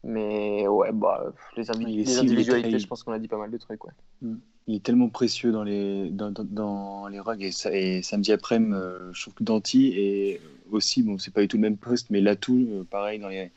Mais 0.04 0.68
ouais, 0.68 0.92
bah, 0.94 1.34
les, 1.58 1.70
est 1.70 1.74
les 2.06 2.18
individualités, 2.20 2.70
il- 2.70 2.80
je 2.80 2.88
pense 2.88 3.04
qu'on 3.04 3.12
a 3.12 3.20
dit 3.20 3.28
pas 3.28 3.38
mal 3.38 3.52
de 3.52 3.58
trucs. 3.58 3.84
Ouais. 3.84 3.92
il 4.68 4.76
est 4.76 4.84
tellement 4.84 5.10
précieux 5.10 5.52
dans 5.52 5.64
les, 5.64 6.10
dans, 6.12 6.32
dans, 6.32 6.44
dans 6.44 7.08
les 7.08 7.20
rugs. 7.20 7.42
Et, 7.42 7.52
ça, 7.52 7.72
et 7.74 8.02
samedi 8.04 8.32
après, 8.32 8.60
euh, 8.60 9.12
je 9.14 9.22
trouve 9.24 9.34
que 9.34 9.44
Danti 9.44 9.94
est 9.98 10.42
aussi, 10.72 11.02
bon, 11.04 11.18
c'est 11.18 11.34
pas 11.34 11.42
du 11.42 11.48
tout 11.48 11.58
le 11.58 11.62
même 11.62 11.78
poste, 11.78 12.10
mais 12.10 12.22
l'atout, 12.22 12.68
euh, 12.70 12.84
pareil, 12.84 13.20
dans 13.20 13.30
les, 13.30 13.50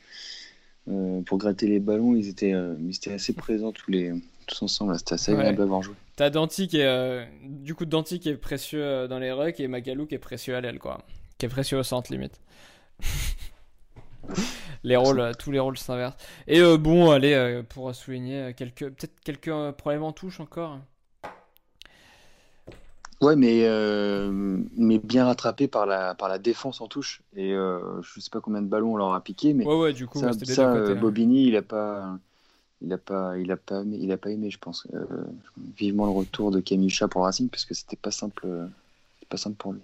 euh, 0.89 1.21
pour 1.21 1.37
gratter 1.37 1.67
les 1.67 1.79
ballons, 1.79 2.15
ils 2.15 2.27
étaient, 2.27 2.53
euh, 2.53 2.75
ils 2.81 2.95
étaient 2.95 3.13
assez 3.13 3.33
présents 3.33 3.71
tous, 3.71 3.91
les, 3.91 4.13
tous 4.47 4.63
ensemble. 4.63 4.97
C'était 4.97 5.13
assez 5.13 5.31
agréable 5.33 5.59
Ouais. 5.59 5.63
à 5.63 5.67
voir 5.67 5.81
jouer. 5.83 5.95
T'as 6.21 6.29
Danti 6.29 6.67
qui 6.67 6.77
est. 6.77 6.85
euh, 6.85 7.25
du 7.41 7.73
coup, 7.73 7.85
Danti 7.85 8.19
qui 8.19 8.29
est 8.29 8.37
précieux 8.37 8.83
euh, 8.83 9.07
dans 9.07 9.17
les 9.17 9.31
rucks 9.31 9.59
et 9.59 9.67
Magalou 9.67 10.05
qui 10.05 10.13
est 10.13 10.19
précieux 10.19 10.55
à 10.55 10.61
l'aile, 10.61 10.77
quoi. 10.77 10.99
Qui 11.39 11.47
est 11.47 11.49
précieux 11.49 11.79
au 11.79 11.81
centre, 11.81 12.13
limite. 12.13 12.39
les 14.83 14.97
rôles, 14.97 15.19
euh, 15.19 15.31
tous 15.33 15.49
les 15.49 15.57
rôles 15.57 15.79
s'inversent. 15.79 16.17
Et 16.45 16.59
euh, 16.59 16.77
bon, 16.77 17.09
allez, 17.09 17.63
pour 17.69 17.95
souligner 17.95 18.53
quelques. 18.53 18.89
Peut-être 18.89 19.19
quelques 19.21 19.71
problèmes 19.71 20.03
en 20.03 20.11
touche 20.11 20.39
encore. 20.39 20.77
Ouais, 23.19 23.35
mais, 23.35 23.67
mais 24.77 24.99
bien 24.99 25.25
rattrapé 25.25 25.67
par 25.67 25.87
la, 25.87 26.13
par 26.13 26.29
la 26.29 26.37
défense 26.37 26.81
en 26.81 26.87
touche. 26.87 27.23
Et 27.35 27.49
je 27.49 28.19
sais 28.19 28.29
pas 28.29 28.41
combien 28.41 28.61
de 28.61 28.67
ballons 28.67 28.93
on 28.93 28.97
leur 28.97 29.11
a 29.15 29.23
piqué, 29.23 29.55
mais 29.55 29.65
Ouais, 29.65 29.75
ouais, 29.75 29.93
du 29.93 30.05
coup, 30.05 30.19
ça, 30.19 30.33
ça, 30.33 30.71
hein. 30.71 30.93
Bobigny, 30.93 31.47
il 31.47 31.55
a 31.55 31.63
pas. 31.63 32.19
Il 32.81 32.91
a 32.93 32.97
pas, 32.97 33.37
il 33.37 33.51
a 33.51 33.57
pas, 33.57 33.81
aimé, 33.81 33.97
il 34.01 34.11
a 34.11 34.17
pas 34.17 34.31
aimé, 34.31 34.49
je 34.49 34.57
pense. 34.57 34.87
Euh, 34.93 35.05
vivement 35.77 36.05
le 36.05 36.11
retour 36.11 36.51
de 36.51 36.59
Camille 36.59 36.89
Chat 36.89 37.07
pour 37.07 37.21
le 37.21 37.25
Racing, 37.25 37.47
parce 37.49 37.65
que 37.65 37.73
c'était 37.73 37.95
pas 37.95 38.11
simple, 38.11 38.45
euh, 38.45 38.67
pas 39.29 39.37
simple 39.37 39.55
pour 39.57 39.73
lui. 39.73 39.81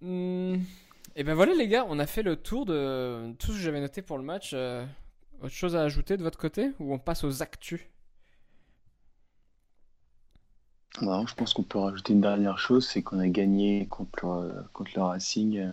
Hmm. 0.00 0.56
Et 1.16 1.24
ben 1.24 1.34
voilà, 1.34 1.54
les 1.54 1.66
gars, 1.68 1.84
on 1.88 1.98
a 1.98 2.06
fait 2.06 2.22
le 2.22 2.36
tour 2.36 2.64
de 2.66 3.32
tout 3.38 3.52
ce 3.52 3.56
que 3.56 3.62
j'avais 3.62 3.80
noté 3.80 4.02
pour 4.02 4.18
le 4.18 4.24
match. 4.24 4.52
Euh, 4.54 4.84
autre 5.42 5.54
chose 5.54 5.74
à 5.74 5.82
ajouter 5.82 6.16
de 6.16 6.22
votre 6.22 6.38
côté 6.38 6.70
Ou 6.78 6.94
on 6.94 6.98
passe 6.98 7.24
aux 7.24 7.42
actus? 7.42 7.80
Non, 11.02 11.26
je 11.26 11.34
pense 11.34 11.54
qu'on 11.54 11.64
peut 11.64 11.78
rajouter 11.78 12.12
une 12.12 12.20
dernière 12.20 12.58
chose, 12.58 12.86
c'est 12.86 13.02
qu'on 13.02 13.18
a 13.18 13.26
gagné 13.26 13.86
contre 13.90 14.26
le, 14.26 14.62
contre 14.72 14.92
le 14.94 15.02
Racing 15.02 15.72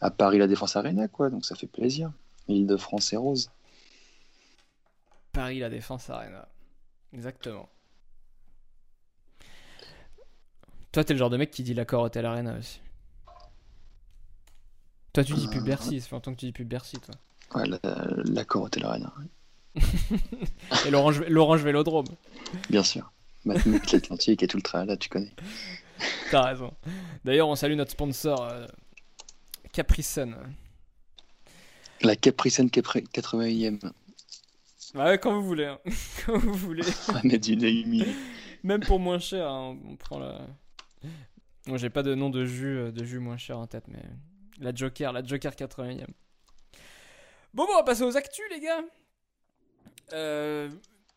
à 0.00 0.10
Paris 0.10 0.38
la 0.38 0.46
Défense 0.46 0.76
Arena, 0.76 1.08
quoi. 1.08 1.28
Donc 1.28 1.44
ça 1.44 1.56
fait 1.56 1.66
plaisir. 1.66 2.12
L'Île-de-France 2.48 3.12
est 3.12 3.16
rose. 3.16 3.50
Paris, 5.32 5.58
la 5.60 5.68
défense 5.70 6.08
Arena. 6.10 6.48
Exactement. 7.12 7.68
Toi, 10.92 11.04
t'es 11.04 11.12
le 11.12 11.18
genre 11.18 11.30
de 11.30 11.36
mec 11.36 11.50
qui 11.50 11.62
dit 11.62 11.74
l'accord 11.74 12.02
Hotel 12.02 12.24
Arena 12.26 12.56
aussi. 12.58 12.80
Toi, 15.12 15.24
tu 15.24 15.34
dis 15.34 15.48
plus 15.48 15.60
Euh, 15.60 15.64
Bercy, 15.64 16.00
ça 16.00 16.08
fait 16.08 16.14
longtemps 16.16 16.32
que 16.34 16.40
tu 16.40 16.46
dis 16.46 16.52
plus 16.52 16.64
Bercy, 16.64 16.98
toi. 16.98 17.14
Ouais, 17.54 17.66
la- 17.66 17.78
l'accord 18.24 18.62
Hotel 18.64 18.84
Arena, 18.84 19.12
Et 20.86 20.90
l'Orange 20.90 21.20
l'Orange 21.28 21.62
Vélodrome. 21.62 22.06
bien 22.70 22.82
sûr. 22.82 23.12
Maintenant, 23.44 23.78
l'Atlantique 23.92 24.42
et 24.42 24.48
tout 24.48 24.56
le 24.56 24.62
tralala, 24.62 24.96
tu 24.96 25.08
connais. 25.08 25.32
T'as 26.30 26.42
raison. 26.42 26.72
D'ailleurs, 27.24 27.48
on 27.48 27.54
salue 27.54 27.74
notre 27.74 27.92
sponsor, 27.92 28.42
euh, 28.42 28.66
Capricen. 29.72 30.36
La 32.02 32.16
Capricène 32.16 32.68
80e. 32.68 33.80
Bah 34.94 35.06
ouais, 35.06 35.18
quand 35.18 35.32
vous 35.34 35.46
voulez. 35.46 35.66
hein. 35.66 35.78
quand 36.26 36.38
vous 36.38 36.54
voulez. 36.54 36.82
Du 37.38 37.56
Naomi. 37.56 38.04
Même 38.62 38.80
pour 38.80 38.98
moins 38.98 39.18
cher, 39.18 39.48
hein, 39.48 39.76
on 39.86 39.96
prend 39.96 40.18
la. 40.18 40.40
Moi, 41.66 41.76
j'ai 41.76 41.90
pas 41.90 42.02
de 42.02 42.14
nom 42.14 42.30
de 42.30 42.44
jus, 42.44 42.78
euh, 42.78 42.90
de 42.90 43.04
jus 43.04 43.18
moins 43.18 43.36
cher 43.36 43.58
en 43.58 43.66
tête, 43.66 43.84
mais 43.88 44.02
la 44.58 44.74
Joker, 44.74 45.12
la 45.12 45.22
Joker 45.22 45.52
80e. 45.52 46.06
Bon, 47.52 47.64
bon, 47.64 47.72
on 47.72 47.76
va 47.76 47.82
passer 47.82 48.02
aux 48.02 48.16
actus, 48.16 48.44
les 48.50 48.60
gars. 48.60 48.80
Euh, 50.14 50.70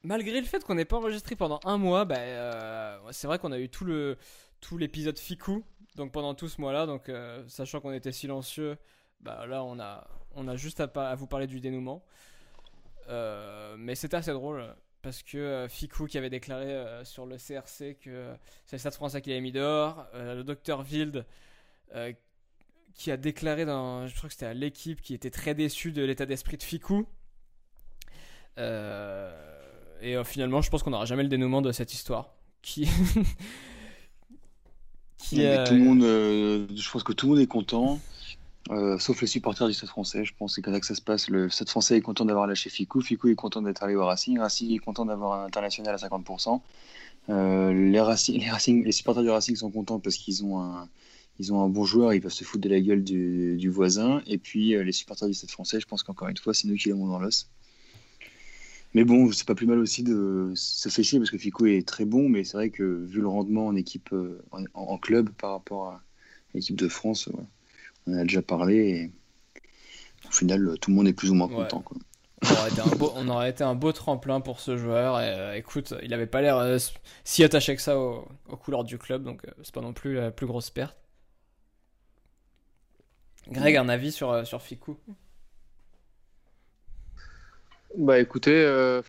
malgré 0.03 0.39
le 0.39 0.45
fait 0.45 0.63
qu'on 0.63 0.75
n'ait 0.75 0.85
pas 0.85 0.97
enregistré 0.97 1.35
pendant 1.35 1.59
un 1.63 1.77
mois, 1.77 2.03
bah, 2.05 2.17
euh, 2.17 2.97
c'est 3.11 3.27
vrai 3.27 3.39
qu'on 3.39 3.51
a 3.51 3.59
eu 3.59 3.69
tout 3.69 3.85
le 3.85 4.17
tout 4.59 4.77
l'épisode 4.77 5.17
Ficou, 5.17 5.63
donc 5.95 6.11
pendant 6.11 6.35
tout 6.35 6.47
ce 6.47 6.61
mois-là, 6.61 6.85
donc 6.85 7.09
euh, 7.09 7.43
sachant 7.47 7.79
qu'on 7.79 7.93
était 7.93 8.11
silencieux, 8.11 8.77
bah 9.21 9.45
là 9.47 9.63
on 9.63 9.79
a 9.79 10.07
on 10.35 10.47
a 10.47 10.55
juste 10.55 10.79
à, 10.79 11.15
vous 11.15 11.27
parler 11.27 11.47
du 11.47 11.59
dénouement. 11.59 12.03
Euh, 13.09 13.75
mais 13.77 13.95
c'était 13.95 14.17
assez 14.17 14.31
drôle 14.31 14.63
parce 15.01 15.23
que 15.23 15.37
euh, 15.37 15.67
Ficou 15.67 16.05
qui 16.05 16.17
avait 16.17 16.29
déclaré 16.29 16.71
euh, 16.71 17.03
sur 17.03 17.25
le 17.25 17.37
CRC 17.37 17.97
que 17.99 18.31
c'est 18.65 18.75
le 18.75 18.79
Stade 18.79 18.93
français 18.93 19.21
qui 19.21 19.29
l'avait 19.29 19.41
mis 19.41 19.51
dehors, 19.51 20.07
le 20.13 20.43
docteur 20.43 20.85
Wild 20.89 21.25
qui 22.93 23.09
a 23.09 23.17
déclaré 23.17 23.65
dans, 23.65 24.05
je 24.07 24.15
crois 24.15 24.27
que 24.27 24.33
c'était 24.33 24.45
à 24.45 24.53
l'équipe, 24.53 25.01
qui 25.01 25.13
était 25.13 25.29
très 25.29 25.55
déçu 25.55 25.91
de 25.91 26.03
l'état 26.03 26.25
d'esprit 26.25 26.57
de 26.57 26.63
Ficou. 26.63 27.07
Et 28.57 30.23
finalement, 30.25 30.61
je 30.61 30.69
pense 30.69 30.83
qu'on 30.83 30.91
n'aura 30.91 31.05
jamais 31.05 31.23
le 31.23 31.29
dénouement 31.29 31.61
de 31.61 31.71
cette 31.71 31.93
histoire. 31.93 32.33
Qui. 32.61 32.85
qui 35.17 35.37
tout 35.37 35.73
le 35.73 35.83
monde, 35.83 36.01
je 36.75 36.91
pense 36.91 37.03
que 37.03 37.13
tout 37.13 37.27
le 37.27 37.33
monde 37.33 37.41
est 37.41 37.47
content, 37.47 37.99
euh, 38.69 38.99
sauf 38.99 39.21
les 39.21 39.27
supporters 39.27 39.67
du 39.67 39.73
Stade 39.73 39.89
français. 39.89 40.23
Je 40.23 40.33
pense 40.37 40.51
que 40.51 40.55
c'est 40.55 40.61
comme 40.61 40.73
ça 40.73 40.79
que 40.79 40.85
ça 40.85 40.95
se 40.95 41.01
passe. 41.01 41.29
Le 41.29 41.49
Stade 41.49 41.69
français 41.69 41.97
est 41.97 42.01
content 42.01 42.25
d'avoir 42.25 42.47
lâché 42.47 42.69
Ficou, 42.69 43.01
Ficou 43.01 43.29
est 43.29 43.35
content 43.35 43.61
d'être 43.61 43.81
arrivé 43.81 43.99
au 43.99 44.05
Racing, 44.05 44.39
Racing 44.39 44.71
est 44.71 44.79
content 44.79 45.05
d'avoir 45.05 45.41
un 45.41 45.45
international 45.45 45.95
à 45.95 45.97
50%. 45.97 46.61
Euh, 47.29 47.73
les, 47.73 47.99
Racing, 47.99 48.83
les, 48.83 48.91
supporters 48.91 49.23
du 49.23 49.29
Racing 49.29 49.55
sont 49.55 49.71
contents 49.71 49.99
parce 49.99 50.15
qu'ils 50.15 50.43
ont 50.45 50.61
un, 50.61 50.87
ils 51.39 51.51
ont 51.53 51.61
un 51.61 51.69
bon 51.69 51.85
joueur, 51.85 52.13
ils 52.13 52.21
peuvent 52.21 52.31
se 52.31 52.43
foutre 52.43 52.63
de 52.63 52.69
la 52.69 52.79
gueule 52.79 53.03
du, 53.03 53.57
du 53.57 53.69
voisin. 53.69 54.21
Et 54.27 54.37
puis 54.37 54.75
euh, 54.75 54.83
les 54.83 54.91
supporters 54.91 55.27
du 55.27 55.33
Stade 55.33 55.49
français, 55.49 55.79
je 55.79 55.87
pense 55.87 56.03
qu'encore 56.03 56.27
une 56.27 56.37
fois, 56.37 56.53
c'est 56.53 56.67
nous 56.67 56.75
qui 56.75 56.89
l'avons 56.89 57.07
dans 57.07 57.19
l'os. 57.19 57.49
Mais 58.93 59.05
bon, 59.05 59.31
c'est 59.31 59.47
pas 59.47 59.55
plus 59.55 59.67
mal 59.67 59.79
aussi 59.79 60.03
de 60.03 60.51
se 60.53 60.89
fait 60.89 61.01
chier 61.01 61.17
parce 61.17 61.31
que 61.31 61.37
Fico 61.37 61.65
est 61.65 61.87
très 61.87 62.05
bon, 62.05 62.29
mais 62.29 62.43
c'est 62.43 62.57
vrai 62.57 62.69
que 62.69 62.83
vu 62.83 63.21
le 63.21 63.27
rendement 63.27 63.67
en 63.67 63.75
équipe, 63.75 64.13
en, 64.51 64.63
en 64.73 64.97
club 64.97 65.29
par 65.31 65.51
rapport 65.51 65.87
à 65.87 66.03
l'équipe 66.53 66.75
de 66.75 66.89
France, 66.89 67.27
ouais, 67.27 67.45
on 68.07 68.13
en 68.13 68.17
a 68.19 68.23
déjà 68.23 68.41
parlé 68.41 68.75
et 68.75 69.11
au 70.27 70.31
final, 70.31 70.77
tout 70.79 70.91
le 70.91 70.95
monde 70.95 71.07
est 71.07 71.13
plus 71.13 71.29
ou 71.31 71.33
moins 71.35 71.47
Ouais. 71.47 71.55
content. 71.55 71.79
Quoi. 71.81 71.97
on 72.43 72.51
aurait, 72.51 72.69
été 72.69 72.81
un 72.81 72.95
beau, 72.95 73.13
on 73.15 73.27
aurait 73.29 73.49
été 73.49 73.63
un 73.63 73.75
beau 73.75 73.91
tremplin 73.91 74.41
pour 74.41 74.59
ce 74.59 74.77
joueur. 74.77 75.19
Et, 75.19 75.25
euh, 75.29 75.55
écoute, 75.55 75.93
il 76.03 76.13
avait 76.13 76.27
pas 76.27 76.41
l'air 76.41 76.57
euh, 76.57 76.77
si 77.23 77.43
attaché 77.43 77.75
que 77.75 77.81
ça 77.81 77.97
au- 77.99 78.27
aux 78.49 78.57
couleurs 78.57 78.83
du 78.83 78.97
club, 78.97 79.23
donc 79.23 79.45
euh, 79.45 79.51
c'est 79.63 79.73
pas 79.73 79.81
non 79.81 79.93
plus 79.93 80.15
la 80.15 80.31
plus 80.31 80.47
grosse 80.47 80.69
perte. 80.69 80.95
Greg, 83.51 83.75
un 83.77 83.89
avis 83.89 84.11
sur, 84.11 84.31
euh, 84.31 84.43
sur 84.45 84.61
Ficou? 84.61 84.97
Bah 87.97 88.19
écoutez, 88.19 88.53
euh, 88.53 89.01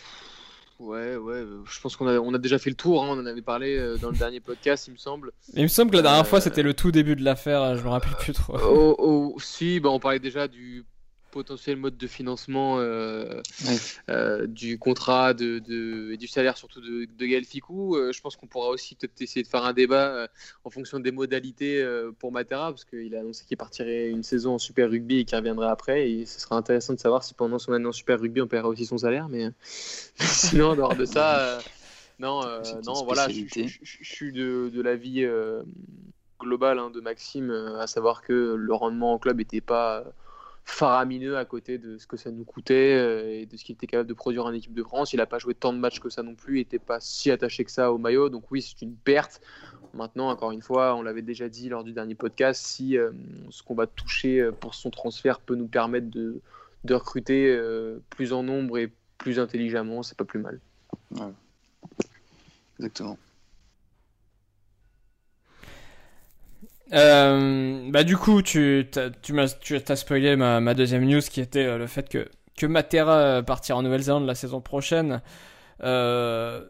ouais, 0.83 1.17
ouais, 1.17 1.35
euh, 1.35 1.63
je 1.65 1.81
pense 1.81 1.97
qu'on 1.97 2.07
a, 2.07 2.19
on 2.19 2.35
a 2.35 2.39
déjà 2.39 2.59
fait 2.59 2.71
le 2.71 2.77
tour, 2.77 3.03
hein, 3.03 3.09
on 3.11 3.21
en 3.21 3.27
avait 3.27 3.43
parlé 3.43 3.77
euh, 3.77 3.97
dans 3.99 4.11
le 4.11 4.17
dernier 4.17 4.41
podcast, 4.41 4.87
il 4.89 4.93
me 4.93 4.97
semble. 4.99 5.33
Il 5.55 5.63
me 5.63 5.69
semble 5.69 5.91
que 5.91 5.97
la 5.97 6.03
dernière 6.03 6.23
Euh, 6.23 6.25
fois 6.25 6.41
c'était 6.41 6.63
le 6.63 6.75
tout 6.75 6.91
début 6.93 7.17
de 7.17 7.25
l'affaire, 7.25 7.77
je 7.77 7.83
me 7.83 7.89
rappelle 7.89 8.17
plus 8.19 8.33
trop. 8.33 8.57
Oh, 8.63 8.95
oh, 8.99 9.37
si, 9.41 9.81
bah 9.81 9.91
on 9.91 9.99
parlait 9.99 10.19
déjà 10.19 10.49
du 10.49 10.85
potentiel 11.33 11.77
mode 11.77 11.97
de 11.97 12.07
financement 12.07 12.79
euh, 12.79 13.41
Ouais. 13.67 13.77
euh, 14.11 14.47
du 14.47 14.79
contrat 14.79 15.35
de, 15.35 15.59
de- 15.59 16.13
et 16.13 16.17
du 16.17 16.29
salaire 16.29 16.57
surtout 16.57 16.81
de, 16.81 17.07
de 17.07 17.27
Gaël 17.27 17.45
Ficou. 17.45 17.97
Euh, 17.97 18.13
je 18.13 18.21
pense 18.21 18.37
qu'on 18.37 18.47
pourra 18.47 18.69
aussi 18.69 18.95
peut-être 18.95 19.21
essayer 19.21 19.43
de 19.43 19.49
faire 19.49 19.65
un 19.65 19.73
débat 19.73 20.29
en 20.65 20.71
fonction 20.71 21.01
des 21.01 21.11
modalités 21.11 21.85
pour 22.21 22.31
Matera, 22.31 22.71
parce 22.71 22.85
qu'il 22.85 23.15
a 23.17 23.21
annoncé 23.21 23.45
qu'il 23.45 23.57
partirait 23.57 24.11
une 24.11 24.23
saison 24.23 24.55
en 24.55 24.59
Super 24.59 24.91
Rugby 24.91 25.19
et 25.21 25.25
qu'il 25.25 25.37
reviendrait 25.37 25.69
après. 25.69 26.11
Et 26.11 26.27
ce 26.27 26.39
sera 26.39 26.57
intéressant 26.57 26.93
de 26.93 27.01
savoir 27.01 27.25
si 27.25 27.35
pendant 27.35 27.59
son 27.59 27.73
année 27.73 27.87
en 27.87 27.93
Super 27.93 28.21
Rugby 28.21 28.41
on 28.41 28.47
paiera 28.47 28.69
aussi 28.69 28.87
son 28.87 28.99
salaire. 28.99 29.29
Mais 29.29 29.49
sinon, 30.21 30.71
en 30.71 30.77
dehors 30.77 30.95
de 30.95 31.07
ça, 31.07 31.59
non, 32.19 32.43
non, 32.87 33.05
voilà, 33.05 33.29
je, 33.29 33.45
suis 33.83 34.33
de, 34.33 34.71
de 34.73 34.83
l'avis 34.83 35.27
global 36.39 36.79
hein, 36.79 36.91
de 36.91 37.01
Maxime, 37.01 37.51
à 37.51 37.87
savoir 37.87 38.23
que 38.23 38.55
le 38.55 38.75
rendement 38.75 39.15
en 39.15 39.19
club 39.19 39.39
n'était 39.39 39.61
pas 39.61 40.05
faramineux 40.65 41.37
à 41.37 41.45
côté 41.45 41.79
de 41.79 41.99
ce 41.99 42.07
que 42.07 42.17
ça 42.17 42.31
nous 42.31 42.45
coûtait 42.45 42.95
euh, 42.97 43.41
et 43.41 43.47
de 43.47 43.57
ce 43.57 43.65
qu'il 43.65 43.75
était 43.75 43.87
capable 43.87 44.09
de 44.09 44.15
produire 44.15 44.47
en 44.47 44.53
équipe 44.53 44.75
de 44.75 44.83
France. 44.83 45.13
Il 45.13 45.17
n'a 45.17 45.27
pas 45.27 45.39
joué 45.39 45.55
tant 45.55 45.73
de 45.73 45.79
matchs 45.79 46.01
que 46.01 46.09
ça 46.09 46.23
non 46.23 46.35
plus, 46.35 46.57
il 46.57 46.61
n'était 46.61 46.79
pas 46.79 47.01
si 47.01 47.31
attaché 47.31 47.65
que 47.65 47.71
ça 47.71 47.93
au 47.93 47.99
maillot, 47.99 48.29
donc 48.29 48.51
oui, 48.51 48.63
c'est 48.63 48.83
une 48.83 48.95
perte. 48.95 49.41
Maintenant, 49.95 50.31
encore 50.31 50.53
une 50.53 50.63
fois, 50.63 50.95
on 50.95 51.03
l'avait 51.03 51.23
déjà 51.23 51.49
dit 51.49 51.69
lors 51.69 51.85
du 51.85 51.93
dernier 51.93 52.15
podcast, 52.15 52.65
si 52.65 52.97
euh, 52.97 53.11
ce 53.51 53.63
qu'on 53.63 53.75
va 53.75 53.87
toucher 53.87 54.41
euh, 54.41 54.53
pour 54.53 54.75
son 54.75 54.91
transfert 54.91 55.41
peut 55.41 55.55
nous 55.55 55.69
permettre 55.69 56.09
de, 56.11 56.41
recruter 56.91 57.59
plus 58.11 58.33
en 58.33 58.43
nombre 58.43 58.77
et 58.77 58.93
plus 59.19 59.39
intelligemment, 59.39 60.03
c'est 60.03 60.17
pas 60.17 60.25
plus 60.25 60.41
mal. 60.41 60.61
Exactement. 62.79 63.17
Euh, 66.93 67.91
bah 67.91 68.05
du 68.05 68.17
coup, 68.17 68.43
tu 68.43 68.87
t'as, 68.91 69.11
tu 69.11 69.33
m'as 69.33 69.49
tu 69.49 69.77
as 69.77 69.97
spoilé 69.97 70.37
ma, 70.37 70.61
ma 70.61 70.75
deuxième 70.75 71.05
news 71.05 71.21
qui 71.21 71.41
était 71.41 71.65
euh, 71.65 71.79
le 71.79 71.87
fait 71.87 72.09
que 72.09 72.29
que 72.57 72.67
Matera 72.67 73.17
euh, 73.17 73.43
partira 73.43 73.79
en 73.79 73.83
Nouvelle-Zélande 73.83 74.27
la 74.27 74.35
saison 74.35 74.61
prochaine. 74.61 75.23
Euh, 75.83 76.67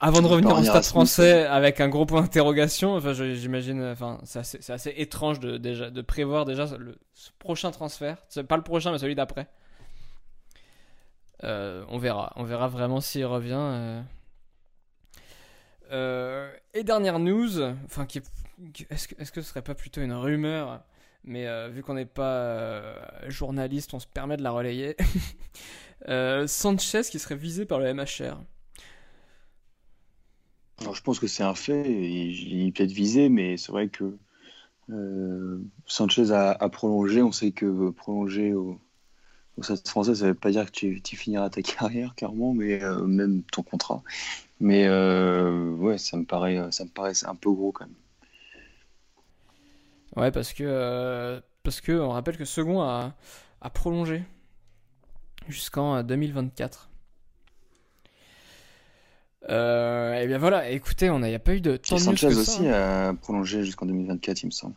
avant 0.00 0.22
de 0.22 0.28
revenir 0.28 0.56
au 0.56 0.62
Stade 0.62 0.84
français 0.84 1.44
avec 1.46 1.80
un 1.80 1.88
gros 1.88 2.06
point 2.06 2.20
d'interrogation, 2.20 2.94
enfin 2.94 3.12
j'imagine, 3.12 3.82
enfin 3.82 4.20
c'est 4.22 4.70
assez, 4.70 4.94
étrange 4.96 5.40
de 5.40 5.56
déjà 5.56 5.90
de 5.90 6.02
prévoir 6.02 6.44
déjà 6.44 6.66
le 6.78 6.96
ce 7.14 7.30
prochain 7.40 7.72
transfert, 7.72 8.18
pas 8.48 8.56
le 8.56 8.62
prochain 8.62 8.92
mais 8.92 8.98
celui 8.98 9.16
d'après. 9.16 9.48
on 11.42 11.98
verra. 11.98 12.32
On 12.36 12.44
verra 12.44 12.68
vraiment 12.68 13.00
s'il 13.00 13.26
revient. 13.26 14.04
Et 16.78 16.84
dernière 16.84 17.18
news, 17.18 17.60
enfin, 17.84 18.06
est-ce 18.90 19.08
que, 19.08 19.20
est 19.20 19.30
que 19.30 19.40
ce 19.40 19.48
serait 19.48 19.62
pas 19.62 19.74
plutôt 19.74 20.00
une 20.00 20.12
rumeur? 20.12 20.82
Mais 21.24 21.46
vu 21.70 21.82
qu'on 21.82 21.94
n'est 21.94 22.06
pas 22.06 22.94
journaliste, 23.28 23.92
on 23.92 23.98
se 23.98 24.06
permet 24.06 24.36
de 24.36 24.42
la 24.42 24.50
relayer. 24.50 24.96
Sanchez 26.46 27.02
qui 27.10 27.18
serait 27.18 27.36
visé 27.36 27.66
par 27.66 27.80
le 27.80 27.92
MHR. 27.92 28.38
Alors, 30.80 30.94
je 30.94 31.02
pense 31.02 31.18
que 31.18 31.26
c'est 31.26 31.42
un 31.42 31.54
fait, 31.54 31.90
il, 31.90 32.68
est 32.68 32.72
peut-être 32.72 32.92
visé, 32.92 33.28
mais 33.28 33.56
c'est 33.56 33.72
vrai 33.72 33.88
que 33.88 34.16
euh, 34.90 35.60
Sanchez 35.86 36.30
a, 36.30 36.68
prolongé. 36.68 37.20
On 37.20 37.32
sait 37.32 37.50
que 37.50 37.90
prolonger 37.90 38.54
au, 38.54 38.80
au 39.56 39.62
Stade 39.62 39.86
français, 39.88 40.14
ça 40.14 40.24
ne 40.24 40.28
veut 40.30 40.34
pas 40.34 40.50
dire 40.50 40.70
que 40.70 40.98
tu, 40.98 41.16
finiras 41.16 41.50
ta 41.50 41.62
carrière, 41.62 42.14
clairement, 42.14 42.54
mais 42.54 42.82
euh, 42.82 43.04
même 43.04 43.42
ton 43.42 43.62
contrat. 43.62 44.02
Mais 44.60 44.86
euh, 44.86 45.70
ouais, 45.76 45.98
ça 45.98 46.16
me, 46.16 46.24
paraît, 46.24 46.58
ça 46.70 46.84
me 46.84 46.90
paraît 46.90 47.12
un 47.24 47.34
peu 47.34 47.50
gros 47.50 47.72
quand 47.72 47.86
même. 47.86 47.94
Ouais, 50.16 50.32
parce 50.32 50.52
que, 50.52 51.40
parce 51.62 51.80
que 51.80 51.92
on 51.92 52.10
rappelle 52.10 52.36
que 52.36 52.44
Second 52.44 52.82
a, 52.82 53.14
a 53.60 53.70
prolongé 53.70 54.24
jusqu'en 55.48 56.02
2024. 56.02 56.88
Euh, 59.50 60.20
et 60.20 60.26
bien 60.26 60.38
voilà, 60.38 60.68
écoutez, 60.70 61.06
il 61.06 61.20
n'y 61.20 61.34
a 61.34 61.38
pas 61.38 61.54
eu 61.54 61.60
de 61.60 61.76
temps 61.76 61.98
Sanchez 61.98 62.26
aussi 62.26 62.66
hein. 62.66 63.10
a 63.10 63.14
prolongé 63.14 63.64
jusqu'en 63.64 63.86
2024, 63.86 64.42
il 64.42 64.46
me 64.46 64.50
semble. 64.50 64.74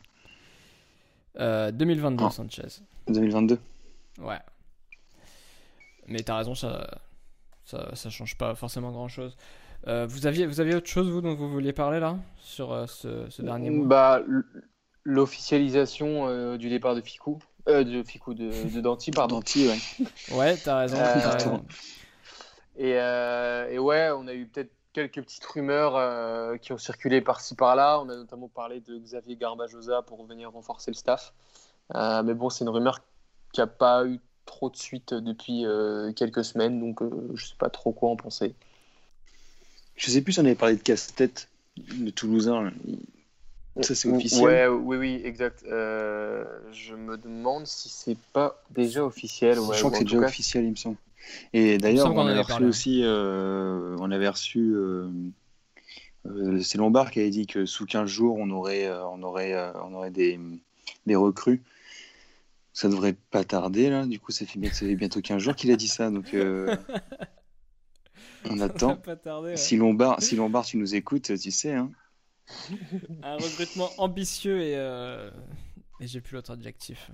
2022, 1.35 2.23
euh, 2.23 2.27
ah. 2.27 2.31
Sanchez. 2.31 2.81
2022 3.07 3.59
Ouais. 4.19 4.39
Mais 6.07 6.19
t'as 6.19 6.37
raison, 6.37 6.55
ça, 6.55 7.01
ça, 7.65 7.95
ça, 7.95 8.09
change 8.09 8.37
pas 8.37 8.53
forcément 8.55 8.91
grand 8.91 9.07
chose. 9.07 9.35
Euh, 9.87 10.05
vous, 10.07 10.27
aviez, 10.27 10.45
vous 10.45 10.59
aviez 10.59 10.75
autre 10.75 10.87
chose, 10.87 11.09
vous, 11.09 11.21
dont 11.21 11.33
vous 11.33 11.49
vouliez 11.49 11.73
parler 11.73 11.99
là, 11.99 12.17
sur 12.37 12.71
euh, 12.71 12.85
ce, 12.87 13.29
ce, 13.29 13.41
dernier 13.41 13.69
mois? 13.69 13.87
Bah, 13.87 14.21
L'officialisation 15.03 16.55
du 16.57 16.69
départ 16.69 16.93
de 16.93 17.01
Ficou. 17.01 17.39
de 17.65 18.03
Ficou, 18.03 18.35
de, 18.35 18.51
de 18.71 18.81
Danti, 18.81 19.09
pardon. 19.09 19.37
Danti, 19.37 19.67
ouais. 19.67 20.05
Ouais, 20.37 20.57
t'as 20.57 20.77
raison. 20.77 20.97
As 20.97 21.33
raison. 21.33 21.65
Euh, 22.79 23.69
et, 23.69 23.79
ouais, 23.79 24.09
on 24.15 24.27
a 24.27 24.33
eu 24.33 24.45
peut-être 24.47 24.71
quelques 24.93 25.21
petites 25.21 25.45
rumeurs 25.45 25.95
euh, 25.95 26.57
qui 26.57 26.73
ont 26.73 26.77
circulé 26.77 27.21
par-ci 27.21 27.55
par-là. 27.55 27.99
On 28.01 28.09
a 28.09 28.15
notamment 28.15 28.47
parlé 28.47 28.81
de 28.81 28.97
Xavier 28.97 29.35
Garbajosa 29.35 30.01
pour 30.01 30.25
venir 30.25 30.51
renforcer 30.51 30.91
le 30.91 30.95
staff. 30.95 31.33
Euh, 31.95 32.23
mais 32.23 32.33
bon, 32.33 32.49
c'est 32.49 32.63
une 32.63 32.69
rumeur 32.69 32.99
qui 33.53 33.61
n'a 33.61 33.67
pas 33.67 34.05
eu 34.05 34.19
trop 34.45 34.69
de 34.69 34.75
suite 34.75 35.13
depuis 35.13 35.65
quelques 36.15 36.43
semaines, 36.43 36.79
donc 36.79 36.99
je 37.01 37.31
ne 37.31 37.47
sais 37.47 37.55
pas 37.57 37.69
trop 37.69 37.91
quoi 37.91 38.09
en 38.09 38.15
penser. 38.15 38.55
Je 40.01 40.09
sais 40.09 40.21
plus 40.21 40.33
si 40.33 40.39
on 40.39 40.45
avait 40.45 40.55
parlé 40.55 40.75
de 40.75 40.81
casse-tête, 40.81 41.47
de 41.77 42.09
Toulousain. 42.09 42.71
Ça, 43.81 43.93
c'est 43.93 44.09
officiel 44.09 44.43
ouais, 44.43 44.67
Oui, 44.67 44.97
oui, 44.97 45.21
exact. 45.23 45.63
je 45.63 46.95
me 46.95 47.17
demande 47.17 47.67
si 47.67 47.87
c'est 47.87 48.17
pas 48.33 48.63
déjà 48.71 49.05
officiel. 49.05 49.57
je 49.57 49.61
crois 49.61 49.91
que 49.91 49.97
c'est 49.97 50.03
déjà 50.03 50.17
officiel, 50.17 50.65
il 50.65 50.71
me 50.71 50.75
semble. 50.75 50.97
Et 51.53 51.77
d'ailleurs, 51.77 52.13
on, 52.13 52.25
avait 52.25 52.41
reçu 52.41 52.63
aussi, 52.63 53.01
euh, 53.03 53.95
on 53.99 54.09
avait 54.09 54.27
reçu, 54.27 54.73
euh, 54.73 55.07
euh, 56.25 56.61
c'est 56.61 56.79
Lombard 56.79 57.11
qui 57.11 57.19
avait 57.19 57.29
dit 57.29 57.45
que 57.45 57.67
sous 57.67 57.85
15 57.85 58.09
jours, 58.09 58.37
on 58.39 58.49
aurait, 58.49 58.89
on 58.91 59.21
aurait, 59.21 59.55
on 59.83 59.93
aurait 59.93 60.11
des, 60.11 60.39
des 61.05 61.15
recrues. 61.15 61.61
Ça 62.73 62.89
devrait 62.89 63.15
pas 63.29 63.43
tarder 63.43 63.91
là. 63.91 64.07
Du 64.07 64.19
coup, 64.19 64.31
ça 64.31 64.45
fait, 64.45 64.59
ça 64.67 64.79
fait 64.85 64.95
bientôt 64.95 65.21
15 65.21 65.41
jours 65.41 65.55
qu'il 65.55 65.71
a 65.71 65.75
dit 65.75 65.89
ça, 65.89 66.09
donc 66.09 66.33
on 68.49 68.60
attend. 68.60 69.01
Si 69.56 69.77
Lombard, 69.77 70.21
si 70.21 70.36
Lombard, 70.36 70.65
tu 70.65 70.77
nous 70.77 70.95
écoutes, 70.95 71.38
tu 71.38 71.51
sais. 71.51 71.73
Hein. 71.73 71.91
Un 73.23 73.36
recrutement 73.36 73.89
ambitieux 73.97 74.62
et, 74.62 74.73
et 75.99 76.08
j'ai 76.08 76.21
plus 76.21 76.36
l'autre 76.36 76.51
adjectif. 76.51 77.12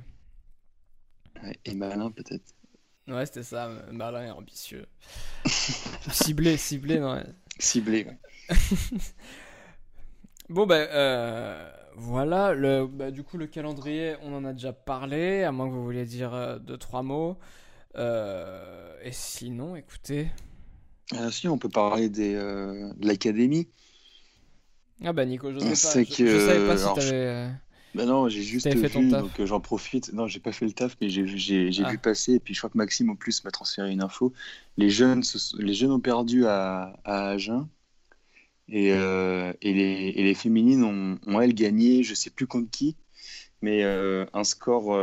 et 1.66 1.76
malin 1.76 2.12
peut-être. 2.12 2.54
Ouais, 3.08 3.26
c'était 3.26 3.44
ça. 3.44 3.70
Merlin 3.92 4.26
est 4.26 4.32
ambitieux. 4.32 4.86
ciblé, 6.12 6.58
ciblé, 6.58 7.00
non. 7.00 7.24
Ciblé, 7.58 8.06
bon, 10.50 10.66
ben, 10.66 10.88
euh, 10.92 11.72
voilà. 11.96 12.54
Le, 12.54 12.86
bah, 12.86 13.12
du 13.12 13.24
coup, 13.24 13.38
le 13.38 13.48
calendrier, 13.48 14.16
on 14.22 14.34
en 14.34 14.44
a 14.44 14.54
déjà 14.54 14.74
parlé, 14.74 15.44
à 15.44 15.52
moins 15.52 15.68
que 15.68 15.74
vous 15.74 15.84
vouliez 15.84 16.06
dire 16.06 16.34
euh, 16.34 16.60
deux, 16.60 16.78
trois 16.78 17.02
mots. 17.02 17.38
Euh, 17.96 18.96
et 19.02 19.12
sinon, 19.12 19.76
écoutez. 19.76 20.30
Ah, 21.16 21.32
si, 21.32 21.48
on 21.48 21.58
peut 21.58 21.70
parler 21.70 22.10
des, 22.10 22.34
de 22.34 23.08
l'académie. 23.08 23.68
Ah, 25.04 25.14
bah, 25.14 25.26
Nico, 25.26 25.52
je 25.54 25.60
sais 25.60 25.66
pas. 25.66 26.04
Je, 26.04 26.26
je, 26.26 26.46
savais 26.46 26.68
pas 26.68 26.78
si 26.78 26.86
t'avais. 26.96 27.52
Bah 27.98 28.06
non, 28.06 28.30
j'ai 28.30 28.44
juste 28.44 28.68
vu, 28.72 29.10
donc 29.10 29.40
euh, 29.40 29.46
j'en 29.48 29.60
profite. 29.60 30.14
Non, 30.14 30.28
j'ai 30.28 30.40
pas 30.40 30.52
fait 30.52 30.66
le 30.66 30.72
taf, 30.72 30.96
mais 31.02 31.10
j'ai 31.10 31.72
ah. 31.84 31.90
vu 31.90 31.98
passer. 31.98 32.34
Et 32.34 32.40
puis 32.40 32.54
je 32.54 32.60
crois 32.60 32.70
que 32.70 32.78
Maxime 32.78 33.10
en 33.10 33.16
plus 33.16 33.44
m'a 33.44 33.50
transféré 33.50 33.92
une 33.92 34.04
info. 34.04 34.34
Les 34.78 34.92
jeunes, 34.92 35.24
les 35.58 35.74
jeunes 35.74 35.92
ont 35.92 36.00
perdu 36.00 36.46
à, 36.46 36.94
à 37.04 37.30
Agen. 37.30 37.68
Et, 38.70 38.92
euh, 38.92 39.52
et, 39.62 39.74
les, 39.74 40.14
et, 40.16 40.24
les, 40.24 40.36
féminines 40.36 40.84
ont, 40.84 41.18
ont, 41.26 41.42
elles 41.42 41.56
gagné, 41.56 42.04
je 42.04 42.14
sais 42.14 42.30
plus 42.30 42.48
contre 42.48 42.70
qui, 42.70 42.98
mais 43.62 43.84
euh, 43.84 44.26
un 44.34 44.44
score 44.44 44.96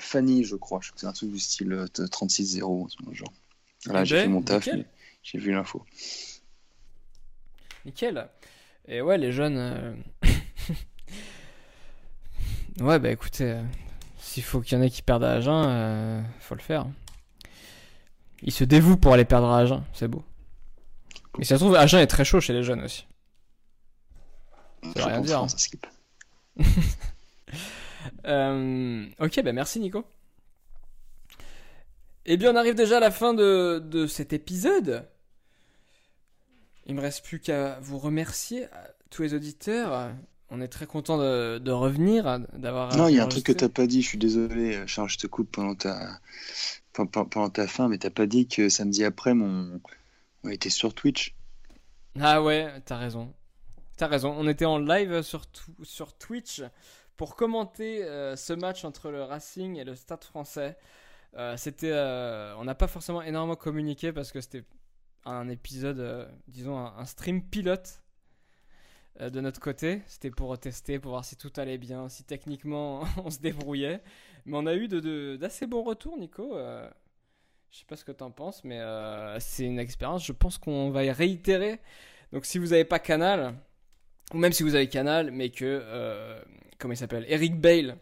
Fanny, 0.00 0.42
je 0.42 0.56
crois. 0.56 0.80
Je 0.82 0.88
crois 0.88 0.94
que 0.94 1.00
c'est 1.00 1.06
un 1.06 1.12
truc 1.12 1.30
du 1.30 1.38
style 1.38 1.84
36-0, 1.94 2.88
genre. 3.12 3.32
Voilà, 3.84 4.04
j'ai 4.04 4.22
fait 4.22 4.28
mon 4.28 4.42
taf, 4.42 4.68
j'ai 5.22 5.38
vu 5.38 5.52
l'info. 5.52 5.84
Nickel. 7.84 8.28
Et 8.86 9.00
ouais, 9.00 9.18
les 9.18 9.32
jeunes. 9.32 10.02
Ouais, 12.80 12.98
bah 12.98 13.10
écoutez, 13.10 13.44
euh, 13.44 13.62
s'il 14.18 14.42
faut 14.42 14.60
qu'il 14.60 14.78
y 14.78 14.80
en 14.80 14.82
ait 14.82 14.88
qui 14.88 15.02
perdent 15.02 15.24
à 15.24 15.32
Agen, 15.32 15.64
euh, 15.66 16.22
faut 16.40 16.54
le 16.54 16.62
faire. 16.62 16.86
Ils 18.42 18.52
se 18.52 18.64
dévouent 18.64 18.96
pour 18.96 19.12
aller 19.12 19.26
perdre 19.26 19.48
à 19.48 19.58
Agen, 19.58 19.84
c'est 19.92 20.08
beau. 20.08 20.24
Mais 21.36 21.44
ça 21.44 21.56
se 21.56 21.64
trouve, 21.64 21.74
Agen 21.74 22.00
est 22.00 22.06
très 22.06 22.24
chaud 22.24 22.40
chez 22.40 22.54
les 22.54 22.62
jeunes 22.62 22.82
aussi. 22.82 23.06
Ça 24.82 25.00
veut 25.00 25.04
rien 25.04 25.20
dire. 25.20 25.40
Hein. 25.40 25.46
euh, 28.26 29.06
ok, 29.18 29.42
bah 29.44 29.52
merci 29.52 29.78
Nico. 29.78 30.06
Eh 32.26 32.36
bien, 32.36 32.52
on 32.52 32.56
arrive 32.56 32.74
déjà 32.74 32.98
à 32.98 33.00
la 33.00 33.10
fin 33.10 33.34
de, 33.34 33.82
de 33.84 34.06
cet 34.06 34.32
épisode. 34.32 35.08
Il 36.86 36.94
me 36.94 37.00
reste 37.00 37.24
plus 37.24 37.40
qu'à 37.40 37.78
vous 37.80 37.98
remercier, 37.98 38.66
tous 39.10 39.22
les 39.22 39.34
auditeurs 39.34 40.12
on 40.50 40.60
est 40.60 40.68
très 40.68 40.86
content 40.86 41.16
de, 41.16 41.70
revenir, 41.70 42.40
d'avoir. 42.54 42.96
Non, 42.96 43.08
il 43.08 43.16
y 43.16 43.20
a 43.20 43.24
un 43.24 43.28
truc 43.28 43.44
que 43.44 43.52
tu 43.52 43.64
n'as 43.64 43.70
pas 43.70 43.86
dit. 43.86 44.02
Je 44.02 44.08
suis 44.08 44.18
désolé, 44.18 44.84
Charles, 44.86 45.08
je 45.08 45.18
te 45.18 45.26
coupe 45.26 45.50
pendant 45.52 45.74
ta 45.74 46.20
pendant 46.92 47.48
ta 47.48 47.66
fin, 47.66 47.88
mais 47.88 47.98
t'as 47.98 48.10
pas 48.10 48.26
dit 48.26 48.46
que 48.46 48.68
samedi 48.68 49.04
après, 49.04 49.32
mon... 49.32 49.80
on 50.44 50.48
était 50.50 50.70
sur 50.70 50.92
Twitch. 50.92 51.34
Ah 52.20 52.42
ouais, 52.42 52.68
t'as 52.84 52.96
raison. 52.96 53.32
T'as 53.96 54.08
raison. 54.08 54.34
On 54.36 54.48
était 54.48 54.64
en 54.64 54.78
live 54.78 55.22
sur, 55.22 55.44
sur 55.82 56.12
Twitch 56.14 56.62
pour 57.16 57.36
commenter 57.36 58.04
euh, 58.04 58.34
ce 58.34 58.52
match 58.52 58.84
entre 58.84 59.10
le 59.10 59.22
Racing 59.22 59.76
et 59.76 59.84
le 59.84 59.94
Stade 59.94 60.24
français. 60.24 60.76
Euh, 61.36 61.56
c'était, 61.56 61.92
euh, 61.92 62.54
on 62.56 62.64
n'a 62.64 62.74
pas 62.74 62.88
forcément 62.88 63.22
énormément 63.22 63.56
communiqué 63.56 64.12
parce 64.12 64.32
que 64.32 64.40
c'était 64.40 64.64
un 65.24 65.48
épisode, 65.48 66.28
disons 66.48 66.78
un, 66.78 67.04
stream 67.04 67.42
pilote 67.42 68.02
euh, 69.20 69.30
de 69.30 69.40
notre 69.40 69.60
côté. 69.60 70.02
C'était 70.06 70.30
pour 70.30 70.56
tester, 70.58 70.98
pour 70.98 71.12
voir 71.12 71.24
si 71.24 71.36
tout 71.36 71.52
allait 71.56 71.78
bien, 71.78 72.08
si 72.08 72.24
techniquement 72.24 73.02
on 73.24 73.30
se 73.30 73.38
débrouillait. 73.40 74.00
Mais 74.46 74.56
on 74.56 74.66
a 74.66 74.74
eu 74.74 74.88
d'assez 74.88 75.66
de, 75.66 75.70
bons 75.70 75.82
retours, 75.82 76.16
Nico. 76.16 76.56
Euh, 76.56 76.88
je 77.70 77.78
sais 77.78 77.84
pas 77.86 77.96
ce 77.96 78.04
que 78.04 78.12
tu 78.12 78.24
en 78.24 78.30
penses, 78.30 78.64
mais 78.64 78.80
euh, 78.80 79.38
c'est 79.40 79.64
une 79.64 79.78
expérience. 79.78 80.24
Je 80.24 80.32
pense 80.32 80.58
qu'on 80.58 80.90
va 80.90 81.04
y 81.04 81.10
réitérer. 81.10 81.80
Donc 82.32 82.46
si 82.46 82.58
vous 82.58 82.68
n'avez 82.68 82.84
pas 82.84 82.98
Canal, 82.98 83.54
ou 84.32 84.38
même 84.38 84.52
si 84.52 84.62
vous 84.62 84.74
avez 84.74 84.88
Canal, 84.88 85.30
mais 85.30 85.50
que, 85.50 86.42
comment 86.78 86.94
il 86.94 86.96
s'appelle, 86.96 87.26
Eric 87.28 87.60
Bale 87.60 87.96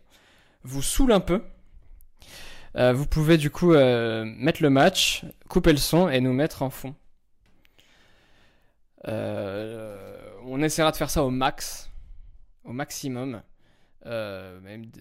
vous 0.63 0.83
saoule 0.83 1.13
un 1.13 1.21
peu. 1.21 1.43
Vous 2.75 3.07
pouvez 3.07 3.37
du 3.39 3.51
coup 3.51 3.73
mettre 3.73 4.63
le 4.63 4.71
match, 4.71 5.25
couper 5.49 5.73
le 5.73 5.79
son 5.79 6.09
et 6.09 6.21
nous 6.21 6.33
mettre 6.33 6.63
en 6.63 6.71
fond. 6.71 6.95
Euh, 9.07 10.19
on 10.45 10.63
essaiera 10.63 10.91
de 10.91 10.97
faire 10.97 11.11
ça 11.11 11.25
au 11.25 11.31
max, 11.31 11.91
au 12.65 12.73
maximum. 12.73 13.43
Euh, 14.07 14.61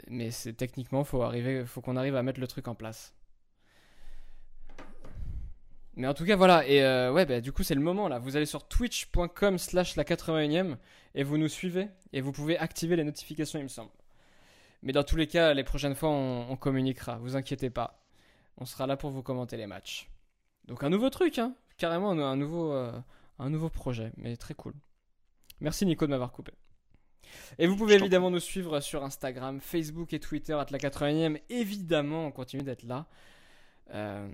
mais, 0.10 0.32
c'est 0.32 0.54
techniquement, 0.54 1.04
faut 1.04 1.22
arriver, 1.22 1.66
faut 1.66 1.82
qu'on 1.82 1.96
arrive 1.96 2.16
à 2.16 2.24
mettre 2.24 2.40
le 2.40 2.48
truc 2.48 2.68
en 2.68 2.76
place. 2.76 3.14
Mais 5.96 6.08
en 6.08 6.14
tout 6.14 6.26
cas, 6.26 6.36
voilà. 6.36 6.68
Et 6.68 6.84
euh, 6.84 7.12
ouais, 7.12 7.26
bah, 7.26 7.42
du 7.42 7.52
coup, 7.52 7.64
c'est 7.64 7.76
le 7.76 7.82
moment 7.82 8.08
là. 8.08 8.20
Vous 8.20 8.36
allez 8.36 8.46
sur 8.46 8.68
twitch.com 8.68 9.58
slash 9.58 9.96
la 9.96 10.04
81ème 10.04 10.78
et 11.16 11.24
vous 11.24 11.38
nous 11.38 11.48
suivez 11.48 11.88
et 12.14 12.22
vous 12.22 12.32
pouvez 12.32 12.58
activer 12.58 12.96
les 12.96 13.04
notifications, 13.04 13.60
il 13.60 13.64
me 13.64 13.68
semble. 13.68 13.90
Mais 14.84 14.94
dans 14.94 15.04
tous 15.04 15.16
les 15.16 15.28
cas, 15.28 15.54
les 15.54 15.64
prochaines 15.64 15.96
fois, 15.96 16.10
on, 16.10 16.50
on 16.50 16.56
communiquera. 16.56 17.18
Vous 17.18 17.36
inquiétez 17.36 17.70
pas. 17.70 18.06
On 18.58 18.66
sera 18.66 18.88
là 18.88 18.98
pour 18.98 19.12
vous 19.12 19.24
commenter 19.24 19.58
les 19.58 19.68
matchs. 19.68 20.10
Donc 20.68 20.84
un 20.84 20.90
nouveau 20.90 21.10
truc, 21.10 21.40
hein. 21.40 21.56
carrément 21.78 22.12
un 22.12 22.36
nouveau, 22.36 22.72
un 22.72 23.50
nouveau 23.50 23.70
projet, 23.70 24.12
mais 24.18 24.36
très 24.36 24.54
cool. 24.54 24.74
Merci 25.60 25.86
Nico 25.86 26.06
de 26.06 26.12
m'avoir 26.12 26.32
coupé. 26.32 26.52
Et 27.58 27.68
vous 27.68 27.76
pouvez 27.76 27.96
évidemment 27.96 28.30
nous 28.30 28.40
suivre 28.40 28.80
sur 28.80 29.04
Instagram, 29.04 29.60
Facebook 29.60 30.14
et 30.14 30.20
Twitter, 30.20 30.54
à 30.54 30.66
la 30.70 30.78
80e. 30.78 31.42
Évidemment, 31.50 32.26
on 32.28 32.32
continue 32.32 32.64
d'être 32.64 32.84
là. 32.84 33.08
Euh, 33.92 34.30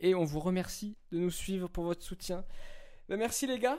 et 0.00 0.14
on 0.14 0.24
vous 0.24 0.40
remercie 0.40 0.96
de 1.12 1.18
nous 1.18 1.30
suivre 1.30 1.68
pour 1.68 1.84
votre 1.84 2.02
soutien. 2.02 2.44
Ben, 3.08 3.18
merci 3.18 3.46
les 3.46 3.58
gars. 3.58 3.78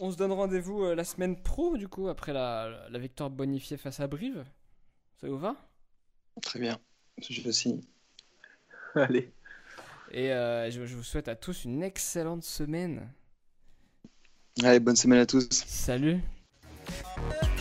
On 0.00 0.10
se 0.10 0.16
donne 0.16 0.32
rendez-vous 0.32 0.84
euh, 0.84 0.94
la 0.94 1.04
semaine 1.04 1.40
pro, 1.40 1.76
du 1.76 1.88
coup, 1.88 2.08
après 2.08 2.32
la, 2.32 2.88
victoire 2.94 3.30
bonifiée 3.30 3.76
face 3.76 4.00
à 4.00 4.06
Brive. 4.06 4.44
Ça 5.22 5.28
vous 5.28 5.38
va 5.38 5.56
Très 6.42 6.58
bien. 6.58 6.78
Je 7.30 7.48
aussi. 7.48 7.80
Allez. 8.94 9.32
Et 10.10 10.32
euh, 10.32 10.70
je 10.70 10.94
vous 10.94 11.02
souhaite 11.04 11.28
à 11.28 11.36
tous 11.36 11.64
une 11.64 11.82
excellente 11.82 12.42
semaine. 12.42 13.08
Allez, 14.62 14.80
bonne 14.80 14.96
semaine 14.96 15.20
à 15.20 15.26
tous. 15.26 15.48
Salut. 15.50 16.20
Thank 17.14 17.42
you. 17.42 17.51